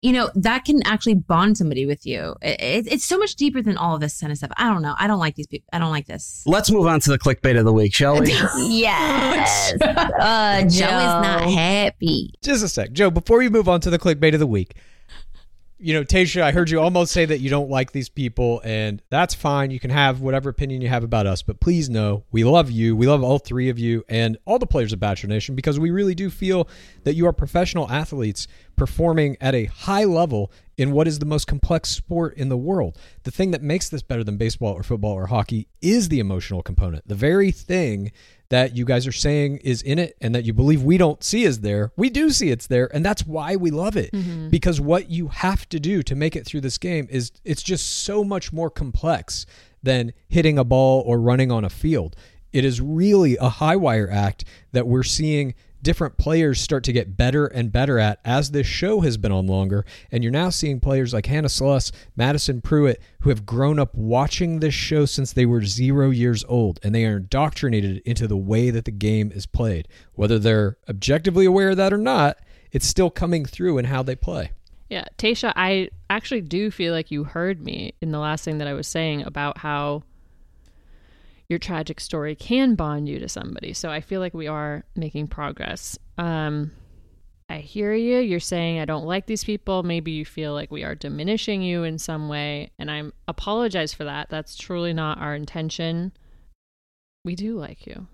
you 0.01 0.11
know 0.11 0.29
that 0.35 0.65
can 0.65 0.81
actually 0.85 1.13
bond 1.15 1.57
somebody 1.57 1.85
with 1.85 2.05
you 2.05 2.35
it, 2.41 2.59
it- 2.61 2.91
it's 2.91 3.05
so 3.05 3.17
much 3.17 3.35
deeper 3.35 3.61
than 3.61 3.77
all 3.77 3.95
of 3.95 4.01
this 4.01 4.19
kind 4.19 4.31
of 4.31 4.37
stuff 4.37 4.51
i 4.57 4.67
don't 4.67 4.81
know 4.81 4.95
i 4.99 5.07
don't 5.07 5.19
like 5.19 5.35
these 5.35 5.47
people 5.47 5.67
i 5.71 5.79
don't 5.79 5.91
like 5.91 6.07
this 6.07 6.43
Let's 6.45 6.69
move 6.69 6.87
on 6.87 6.99
to 7.01 7.09
the 7.11 7.17
clickbait 7.19 7.57
of 7.57 7.63
the 7.63 7.71
week, 7.71 7.93
shall 7.93 8.19
we? 8.19 8.31
Yes. 8.57 9.73
Uh, 9.81 10.61
Joe, 10.63 10.67
joe 10.67 10.85
is 10.85 11.13
not 11.27 11.49
happy 11.51 12.33
Just 12.43 12.63
a 12.63 12.67
sec. 12.67 12.91
Joe, 12.91 13.09
before 13.09 13.41
you 13.43 13.49
move 13.49 13.69
on 13.69 13.79
to 13.81 13.89
the 13.89 13.99
clickbait 13.99 14.33
of 14.33 14.39
the 14.39 14.47
week, 14.47 14.75
you 15.83 15.93
know, 15.93 16.05
Tayshia, 16.05 16.41
I 16.41 16.53
heard 16.53 16.69
you 16.69 16.79
almost 16.79 17.11
say 17.11 17.25
that 17.25 17.39
you 17.39 17.49
don't 17.49 17.69
like 17.69 17.91
these 17.91 18.07
people, 18.07 18.61
and 18.63 19.01
that's 19.09 19.33
fine. 19.33 19.69
You 19.69 19.81
can 19.81 19.89
have 19.89 20.21
whatever 20.21 20.49
opinion 20.49 20.81
you 20.81 20.87
have 20.87 21.03
about 21.03 21.27
us, 21.27 21.43
but 21.43 21.59
please 21.59 21.89
know 21.89 22.23
we 22.31 22.45
love 22.45 22.71
you. 22.71 22.95
We 22.95 23.05
love 23.05 23.21
all 23.21 23.37
three 23.37 23.67
of 23.67 23.77
you 23.77 24.05
and 24.07 24.37
all 24.45 24.59
the 24.59 24.65
players 24.65 24.93
of 24.93 25.01
Bachelor 25.01 25.27
Nation 25.27 25.55
because 25.55 25.81
we 25.81 25.91
really 25.91 26.15
do 26.15 26.29
feel 26.29 26.69
that 27.03 27.15
you 27.15 27.27
are 27.27 27.33
professional 27.33 27.91
athletes 27.91 28.47
performing 28.77 29.35
at 29.41 29.53
a 29.55 29.65
high 29.65 30.05
level 30.05 30.53
in 30.77 30.93
what 30.93 31.05
is 31.05 31.19
the 31.19 31.25
most 31.25 31.47
complex 31.47 31.89
sport 31.89 32.33
in 32.37 32.47
the 32.47 32.57
world. 32.57 32.97
The 33.23 33.31
thing 33.31 33.51
that 33.51 33.61
makes 33.61 33.89
this 33.89 34.01
better 34.01 34.23
than 34.23 34.37
baseball 34.37 34.73
or 34.73 34.83
football 34.83 35.11
or 35.11 35.27
hockey 35.27 35.67
is 35.81 36.07
the 36.07 36.19
emotional 36.19 36.63
component. 36.63 37.05
The 37.09 37.15
very 37.15 37.51
thing 37.51 38.13
that 38.53 38.77
you 38.77 38.85
guys 38.85 39.07
are 39.07 39.11
saying 39.11 39.57
is 39.63 39.81
in 39.81 39.97
it 39.97 40.15
and 40.21 40.35
that 40.35 40.45
you 40.45 40.53
believe 40.53 40.83
we 40.83 40.95
don't 40.95 41.23
see 41.23 41.43
is 41.43 41.61
there, 41.61 41.91
we 41.97 42.07
do 42.07 42.29
see 42.29 42.51
it's 42.51 42.67
there. 42.67 42.87
And 42.93 43.03
that's 43.03 43.25
why 43.25 43.55
we 43.55 43.71
love 43.71 43.97
it. 43.97 44.11
Mm-hmm. 44.11 44.49
Because 44.49 44.79
what 44.79 45.09
you 45.09 45.29
have 45.29 45.67
to 45.69 45.79
do 45.79 46.03
to 46.03 46.13
make 46.13 46.35
it 46.35 46.45
through 46.45 46.61
this 46.61 46.77
game 46.77 47.07
is 47.09 47.31
it's 47.43 47.63
just 47.63 48.03
so 48.03 48.23
much 48.23 48.53
more 48.53 48.69
complex 48.69 49.47
than 49.81 50.13
hitting 50.27 50.59
a 50.59 50.63
ball 50.63 51.01
or 51.07 51.19
running 51.19 51.51
on 51.51 51.65
a 51.65 51.69
field. 51.71 52.15
It 52.51 52.63
is 52.63 52.79
really 52.79 53.37
a 53.37 53.49
high 53.49 53.75
wire 53.75 54.07
act 54.11 54.45
that 54.71 54.85
we're 54.85 55.01
seeing 55.01 55.55
different 55.83 56.17
players 56.17 56.59
start 56.59 56.83
to 56.85 56.93
get 56.93 57.15
better 57.15 57.45
and 57.45 57.71
better 57.71 57.99
at 57.99 58.19
as 58.25 58.51
this 58.51 58.65
show 58.65 59.01
has 59.01 59.17
been 59.17 59.31
on 59.31 59.45
longer. 59.45 59.85
And 60.11 60.23
you're 60.23 60.31
now 60.31 60.49
seeing 60.49 60.79
players 60.79 61.13
like 61.13 61.25
Hannah 61.25 61.49
Sluss, 61.49 61.91
Madison 62.15 62.61
Prewett, 62.61 63.01
who 63.19 63.29
have 63.29 63.45
grown 63.45 63.77
up 63.77 63.93
watching 63.93 64.59
this 64.59 64.73
show 64.73 65.05
since 65.05 65.33
they 65.33 65.45
were 65.45 65.63
zero 65.63 66.09
years 66.09 66.43
old, 66.47 66.79
and 66.83 66.95
they 66.95 67.05
are 67.05 67.17
indoctrinated 67.17 68.01
into 68.05 68.27
the 68.27 68.37
way 68.37 68.69
that 68.69 68.85
the 68.85 68.91
game 68.91 69.31
is 69.31 69.45
played. 69.45 69.87
Whether 70.13 70.39
they're 70.39 70.77
objectively 70.89 71.45
aware 71.45 71.71
of 71.71 71.77
that 71.77 71.93
or 71.93 71.97
not, 71.97 72.37
it's 72.71 72.87
still 72.87 73.09
coming 73.09 73.45
through 73.45 73.77
in 73.77 73.85
how 73.85 74.01
they 74.01 74.15
play. 74.15 74.51
Yeah, 74.89 75.05
Tayshia, 75.17 75.53
I 75.55 75.89
actually 76.09 76.41
do 76.41 76.69
feel 76.69 76.93
like 76.93 77.09
you 77.09 77.23
heard 77.23 77.63
me 77.63 77.93
in 78.01 78.11
the 78.11 78.19
last 78.19 78.45
thing 78.45 78.59
that 78.59 78.67
I 78.67 78.73
was 78.73 78.87
saying 78.87 79.23
about 79.23 79.57
how 79.57 80.03
your 81.49 81.59
tragic 81.59 81.99
story 81.99 82.35
can 82.35 82.75
bond 82.75 83.07
you 83.07 83.19
to 83.19 83.29
somebody. 83.29 83.73
So 83.73 83.89
I 83.89 84.01
feel 84.01 84.19
like 84.19 84.33
we 84.33 84.47
are 84.47 84.83
making 84.95 85.27
progress. 85.27 85.97
Um 86.17 86.71
I 87.49 87.57
hear 87.57 87.93
you. 87.93 88.19
You're 88.19 88.39
saying 88.39 88.79
I 88.79 88.85
don't 88.85 89.05
like 89.05 89.27
these 89.27 89.43
people. 89.43 89.83
Maybe 89.83 90.11
you 90.11 90.25
feel 90.25 90.53
like 90.53 90.71
we 90.71 90.83
are 90.83 90.95
diminishing 90.95 91.61
you 91.61 91.83
in 91.83 91.99
some 91.99 92.29
way, 92.29 92.71
and 92.79 92.89
I 92.89 93.03
apologize 93.27 93.93
for 93.93 94.05
that. 94.05 94.29
That's 94.29 94.55
truly 94.55 94.93
not 94.93 95.19
our 95.19 95.35
intention. 95.35 96.13
We 97.25 97.35
do 97.35 97.59
like 97.59 97.85
you. 97.85 98.07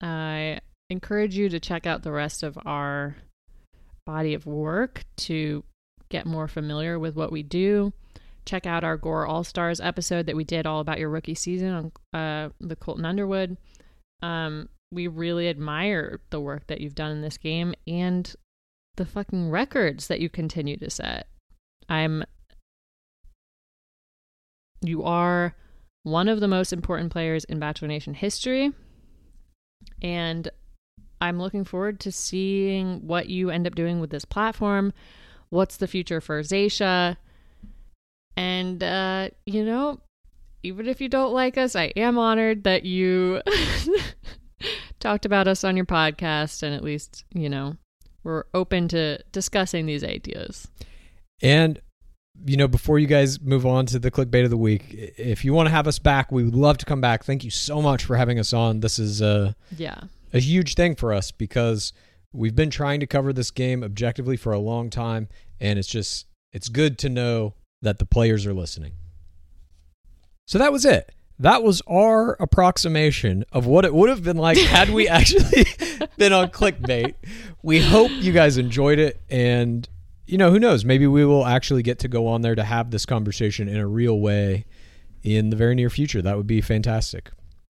I 0.00 0.60
encourage 0.90 1.36
you 1.36 1.48
to 1.48 1.58
check 1.58 1.86
out 1.86 2.02
the 2.02 2.12
rest 2.12 2.42
of 2.42 2.58
our 2.64 3.16
body 4.06 4.34
of 4.34 4.46
work 4.46 5.04
to 5.16 5.64
get 6.10 6.26
more 6.26 6.46
familiar 6.46 6.98
with 6.98 7.16
what 7.16 7.32
we 7.32 7.42
do. 7.42 7.92
Check 8.46 8.66
out 8.66 8.84
our 8.84 8.96
Gore 8.96 9.26
All 9.26 9.44
Stars 9.44 9.80
episode 9.80 10.26
that 10.26 10.36
we 10.36 10.44
did 10.44 10.66
all 10.66 10.80
about 10.80 10.98
your 10.98 11.08
rookie 11.08 11.34
season 11.34 11.92
on 12.12 12.18
uh, 12.20 12.48
the 12.60 12.76
Colton 12.76 13.04
Underwood. 13.04 13.56
Um, 14.22 14.68
we 14.92 15.06
really 15.06 15.48
admire 15.48 16.20
the 16.30 16.40
work 16.40 16.66
that 16.68 16.80
you've 16.80 16.94
done 16.94 17.10
in 17.10 17.22
this 17.22 17.38
game 17.38 17.74
and 17.86 18.34
the 18.96 19.06
fucking 19.06 19.50
records 19.50 20.06
that 20.06 20.20
you 20.20 20.28
continue 20.28 20.76
to 20.78 20.90
set. 20.90 21.26
I'm. 21.88 22.24
You 24.82 25.02
are 25.04 25.56
one 26.02 26.28
of 26.28 26.40
the 26.40 26.48
most 26.48 26.72
important 26.72 27.10
players 27.10 27.44
in 27.44 27.58
Bachelor 27.58 27.88
Nation 27.88 28.14
history. 28.14 28.72
And 30.02 30.48
I'm 31.20 31.38
looking 31.38 31.64
forward 31.64 32.00
to 32.00 32.12
seeing 32.12 33.06
what 33.06 33.28
you 33.28 33.50
end 33.50 33.66
up 33.66 33.74
doing 33.74 34.00
with 34.00 34.10
this 34.10 34.24
platform. 34.24 34.92
What's 35.48 35.78
the 35.78 35.86
future 35.86 36.20
for 36.20 36.42
Tayshia? 36.42 37.16
And, 38.36 38.82
uh, 38.82 39.30
you 39.46 39.64
know, 39.64 40.00
even 40.62 40.86
if 40.88 41.00
you 41.00 41.08
don't 41.08 41.32
like 41.32 41.56
us, 41.58 41.76
I 41.76 41.92
am 41.96 42.18
honored 42.18 42.64
that 42.64 42.84
you 42.84 43.40
talked 45.00 45.26
about 45.26 45.46
us 45.48 45.64
on 45.64 45.76
your 45.76 45.86
podcast 45.86 46.62
and 46.62 46.74
at 46.74 46.82
least, 46.82 47.24
you 47.34 47.48
know, 47.48 47.76
we're 48.22 48.44
open 48.54 48.88
to 48.88 49.18
discussing 49.32 49.86
these 49.86 50.02
ideas. 50.04 50.68
And 51.42 51.80
you 52.44 52.56
know, 52.56 52.66
before 52.66 52.98
you 52.98 53.06
guys 53.06 53.40
move 53.40 53.64
on 53.64 53.86
to 53.86 53.98
the 54.00 54.10
clickbait 54.10 54.42
of 54.42 54.50
the 54.50 54.56
week, 54.56 54.86
if 54.90 55.44
you 55.44 55.54
want 55.54 55.68
to 55.68 55.70
have 55.70 55.86
us 55.86 56.00
back, 56.00 56.32
we 56.32 56.42
would 56.42 56.56
love 56.56 56.76
to 56.78 56.84
come 56.84 57.00
back. 57.00 57.22
Thank 57.22 57.44
you 57.44 57.50
so 57.50 57.80
much 57.80 58.04
for 58.04 58.16
having 58.16 58.40
us 58.40 58.52
on. 58.52 58.80
This 58.80 58.98
is 58.98 59.22
uh, 59.22 59.52
Yeah. 59.76 60.00
a 60.32 60.40
huge 60.40 60.74
thing 60.74 60.96
for 60.96 61.12
us 61.12 61.30
because 61.30 61.92
we've 62.32 62.56
been 62.56 62.70
trying 62.70 62.98
to 62.98 63.06
cover 63.06 63.32
this 63.32 63.52
game 63.52 63.84
objectively 63.84 64.36
for 64.36 64.52
a 64.52 64.58
long 64.58 64.90
time, 64.90 65.28
and 65.60 65.78
it's 65.78 65.86
just 65.86 66.26
it's 66.52 66.68
good 66.68 66.98
to 66.98 67.08
know 67.08 67.54
that 67.84 67.98
the 67.98 68.06
players 68.06 68.46
are 68.46 68.54
listening. 68.54 68.92
So 70.46 70.58
that 70.58 70.72
was 70.72 70.84
it. 70.84 71.12
That 71.38 71.62
was 71.62 71.82
our 71.88 72.36
approximation 72.40 73.44
of 73.52 73.66
what 73.66 73.84
it 73.84 73.94
would 73.94 74.08
have 74.08 74.22
been 74.22 74.36
like 74.36 74.58
had 74.58 74.90
we 74.90 75.08
actually 75.20 75.66
been 76.16 76.32
on 76.32 76.48
clickbait. 76.48 77.14
We 77.62 77.80
hope 77.80 78.10
you 78.12 78.32
guys 78.32 78.58
enjoyed 78.58 78.98
it 78.98 79.20
and 79.28 79.88
you 80.26 80.38
know, 80.38 80.50
who 80.50 80.58
knows, 80.58 80.86
maybe 80.86 81.06
we 81.06 81.24
will 81.24 81.44
actually 81.44 81.82
get 81.82 81.98
to 81.98 82.08
go 82.08 82.26
on 82.28 82.40
there 82.40 82.54
to 82.54 82.64
have 82.64 82.90
this 82.90 83.04
conversation 83.04 83.68
in 83.68 83.76
a 83.76 83.86
real 83.86 84.18
way 84.18 84.64
in 85.22 85.50
the 85.50 85.56
very 85.56 85.74
near 85.74 85.90
future. 85.90 86.22
That 86.22 86.38
would 86.38 86.46
be 86.46 86.62
fantastic. 86.62 87.30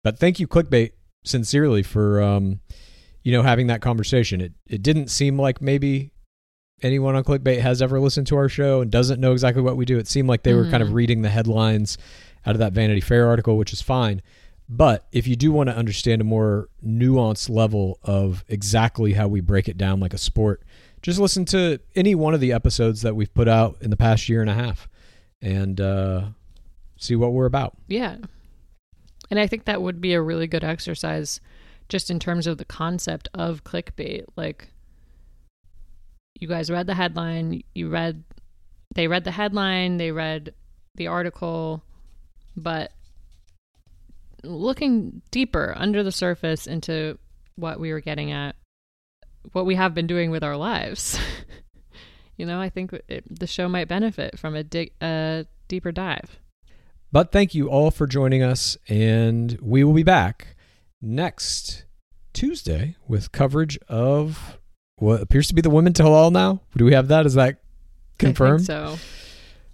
But 0.03 0.17
thank 0.17 0.39
you 0.39 0.47
clickbait 0.47 0.91
sincerely 1.25 1.83
for 1.83 2.21
um 2.21 2.61
you 3.23 3.33
know 3.33 3.41
having 3.41 3.67
that 3.67 3.81
conversation. 3.81 4.39
It 4.39 4.53
it 4.67 4.81
didn't 4.81 5.09
seem 5.09 5.39
like 5.39 5.61
maybe 5.61 6.11
anyone 6.81 7.15
on 7.15 7.23
clickbait 7.23 7.59
has 7.59 7.81
ever 7.81 7.99
listened 7.99 8.27
to 8.27 8.37
our 8.37 8.49
show 8.49 8.81
and 8.81 8.91
doesn't 8.91 9.19
know 9.19 9.31
exactly 9.31 9.61
what 9.61 9.77
we 9.77 9.85
do. 9.85 9.97
It 9.97 10.07
seemed 10.07 10.29
like 10.29 10.43
they 10.43 10.53
were 10.53 10.69
kind 10.69 10.83
of 10.83 10.93
reading 10.93 11.21
the 11.21 11.29
headlines 11.29 11.97
out 12.45 12.55
of 12.55 12.59
that 12.59 12.73
Vanity 12.73 13.01
Fair 13.01 13.27
article, 13.27 13.57
which 13.57 13.73
is 13.73 13.81
fine. 13.81 14.21
But 14.69 15.07
if 15.11 15.27
you 15.27 15.35
do 15.35 15.51
want 15.51 15.69
to 15.69 15.75
understand 15.75 16.21
a 16.21 16.25
more 16.25 16.69
nuanced 16.85 17.49
level 17.49 17.99
of 18.03 18.43
exactly 18.47 19.13
how 19.13 19.27
we 19.27 19.39
break 19.41 19.67
it 19.69 19.77
down 19.77 19.99
like 19.99 20.13
a 20.13 20.17
sport, 20.17 20.63
just 21.01 21.19
listen 21.19 21.45
to 21.45 21.79
any 21.95 22.15
one 22.15 22.33
of 22.33 22.41
the 22.41 22.51
episodes 22.51 23.01
that 23.01 23.15
we've 23.15 23.33
put 23.33 23.47
out 23.47 23.77
in 23.81 23.89
the 23.89 23.97
past 23.97 24.27
year 24.27 24.41
and 24.41 24.49
a 24.49 24.53
half 24.53 24.89
and 25.41 25.79
uh, 25.79 26.25
see 26.97 27.15
what 27.15 27.31
we're 27.31 27.45
about. 27.45 27.77
Yeah. 27.87 28.17
And 29.29 29.39
I 29.39 29.47
think 29.47 29.65
that 29.65 29.81
would 29.81 30.01
be 30.01 30.13
a 30.13 30.21
really 30.21 30.47
good 30.47 30.63
exercise 30.63 31.39
just 31.89 32.09
in 32.09 32.19
terms 32.19 32.47
of 32.47 32.57
the 32.57 32.65
concept 32.65 33.29
of 33.33 33.63
clickbait. 33.63 34.25
Like, 34.35 34.71
you 36.39 36.47
guys 36.47 36.69
read 36.69 36.87
the 36.87 36.93
headline, 36.93 37.63
you 37.73 37.89
read, 37.89 38.23
they 38.95 39.07
read 39.07 39.23
the 39.23 39.31
headline, 39.31 39.97
they 39.97 40.11
read 40.11 40.53
the 40.95 41.07
article, 41.07 41.83
but 42.55 42.91
looking 44.43 45.21
deeper 45.31 45.73
under 45.75 46.03
the 46.03 46.11
surface 46.11 46.67
into 46.67 47.17
what 47.55 47.79
we 47.79 47.91
were 47.91 48.01
getting 48.01 48.31
at, 48.31 48.55
what 49.51 49.65
we 49.65 49.75
have 49.75 49.93
been 49.93 50.07
doing 50.07 50.31
with 50.31 50.43
our 50.43 50.57
lives. 50.57 51.19
you 52.37 52.45
know, 52.45 52.59
I 52.59 52.69
think 52.69 52.93
it, 53.07 53.23
the 53.29 53.47
show 53.47 53.67
might 53.67 53.87
benefit 53.87 54.37
from 54.37 54.55
a, 54.55 54.65
a 55.01 55.45
deeper 55.67 55.91
dive. 55.91 56.39
But 57.11 57.31
thank 57.31 57.55
you 57.55 57.69
all 57.69 57.89
for 57.89 58.05
joining 58.05 58.43
us, 58.43 58.77
and 58.87 59.57
we 59.61 59.83
will 59.83 59.93
be 59.93 60.03
back 60.03 60.55
next 61.01 61.85
Tuesday 62.33 62.95
with 63.07 63.31
coverage 63.31 63.79
of 63.87 64.56
what 64.97 65.21
appears 65.21 65.47
to 65.47 65.53
be 65.55 65.61
the 65.61 65.69
Women 65.69 65.93
Tell 65.93 66.13
All 66.13 66.31
now. 66.31 66.61
Do 66.75 66.85
we 66.85 66.93
have 66.93 67.07
that? 67.07 67.25
Is 67.25 67.35
that 67.35 67.59
confirmed? 68.19 68.65
so 68.65 68.97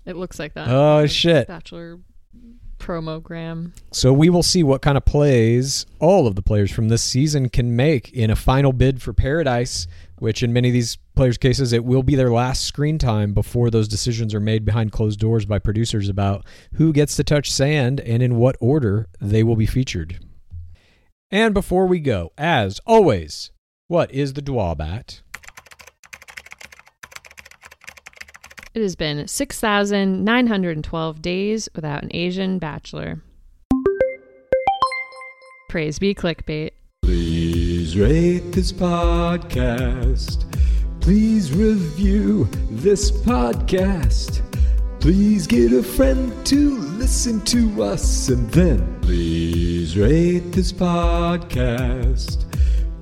it 0.06 0.16
looks 0.16 0.38
like 0.40 0.54
that. 0.54 0.68
Oh, 0.70 1.02
The 1.02 1.08
shit. 1.08 1.48
Bachelor 1.48 2.00
promogram. 2.78 3.74
So 3.94 4.12
we 4.12 4.30
will 4.30 4.44
see 4.44 4.62
what 4.62 4.82
kind 4.82 4.98
of 4.98 5.06
plays 5.06 5.86
all 6.00 6.28
of 6.28 6.36
the 6.36 6.42
players 6.42 6.70
from 6.70 6.90
this 6.90 7.02
season 7.02 7.48
can 7.48 7.78
make 7.78 8.12
in 8.12 8.30
a 8.30 8.36
final 8.36 8.74
bid 8.74 9.02
for 9.02 9.14
Paradise, 9.14 9.88
which 10.20 10.44
in 10.44 10.52
many 10.52 10.68
of 10.68 10.74
these 10.74 10.98
players' 11.16 11.38
cases, 11.38 11.72
it 11.72 11.86
will 11.86 12.04
be 12.04 12.16
their 12.16 12.32
last 12.32 12.64
screen 12.64 12.98
time 12.98 13.34
before 13.34 13.70
those 13.70 13.88
decisions 13.88 14.34
are 14.34 14.42
made 14.42 14.66
behind 14.66 14.92
closed 14.92 15.20
doors 15.22 15.46
by 15.46 15.60
producers 15.60 16.10
about 16.10 16.46
who 16.74 16.92
gets 16.92 17.16
to 17.16 17.24
touch 17.24 17.50
sand 17.50 18.02
and 18.02 18.22
in 18.22 18.36
what 18.36 18.58
order 18.60 19.08
they 19.22 19.44
will 19.44 19.56
be 19.56 19.66
featured. 19.66 20.20
And 21.32 21.54
before 21.54 21.86
we 21.88 22.02
go, 22.02 22.34
as 22.38 22.82
always, 22.86 23.52
what 23.94 24.12
is 24.12 24.34
the 24.34 24.42
Dwabat? 24.42 25.22
It 28.74 28.82
has 28.82 28.96
been 28.96 29.28
6,912 29.28 31.22
days 31.22 31.70
without 31.76 32.02
an 32.02 32.10
Asian 32.12 32.58
bachelor. 32.58 33.22
Praise 35.70 36.00
be 36.00 36.16
clickbait. 36.16 36.72
Please 37.04 37.96
rate 37.96 38.52
this 38.52 38.72
podcast. 38.72 40.52
Please 41.00 41.52
review 41.54 42.50
this 42.72 43.12
podcast. 43.12 44.42
Please 45.02 45.46
get 45.46 45.72
a 45.72 45.84
friend 45.84 46.34
to 46.48 46.80
listen 46.98 47.42
to 47.42 47.84
us 47.84 48.30
and 48.30 48.50
then 48.50 49.00
please 49.02 49.96
rate 49.96 50.52
this 50.52 50.72
podcast. 50.72 52.53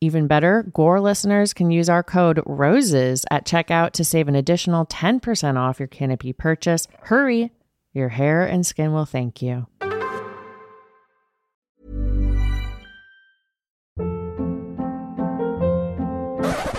Even 0.00 0.28
better, 0.28 0.62
Gore 0.72 1.00
listeners 1.00 1.52
can 1.52 1.72
use 1.72 1.88
our 1.88 2.04
code 2.04 2.40
ROSES 2.46 3.24
at 3.32 3.44
checkout 3.44 3.90
to 3.92 4.04
save 4.04 4.28
an 4.28 4.36
additional 4.36 4.86
10% 4.86 5.56
off 5.56 5.80
your 5.80 5.88
Canopy 5.88 6.32
purchase. 6.32 6.86
Hurry, 7.02 7.50
your 7.92 8.10
hair 8.10 8.46
and 8.46 8.64
skin 8.64 8.92
will 8.92 9.06
thank 9.06 9.42
you. 9.42 9.66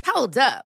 Hold 0.05 0.37
up. 0.37 0.68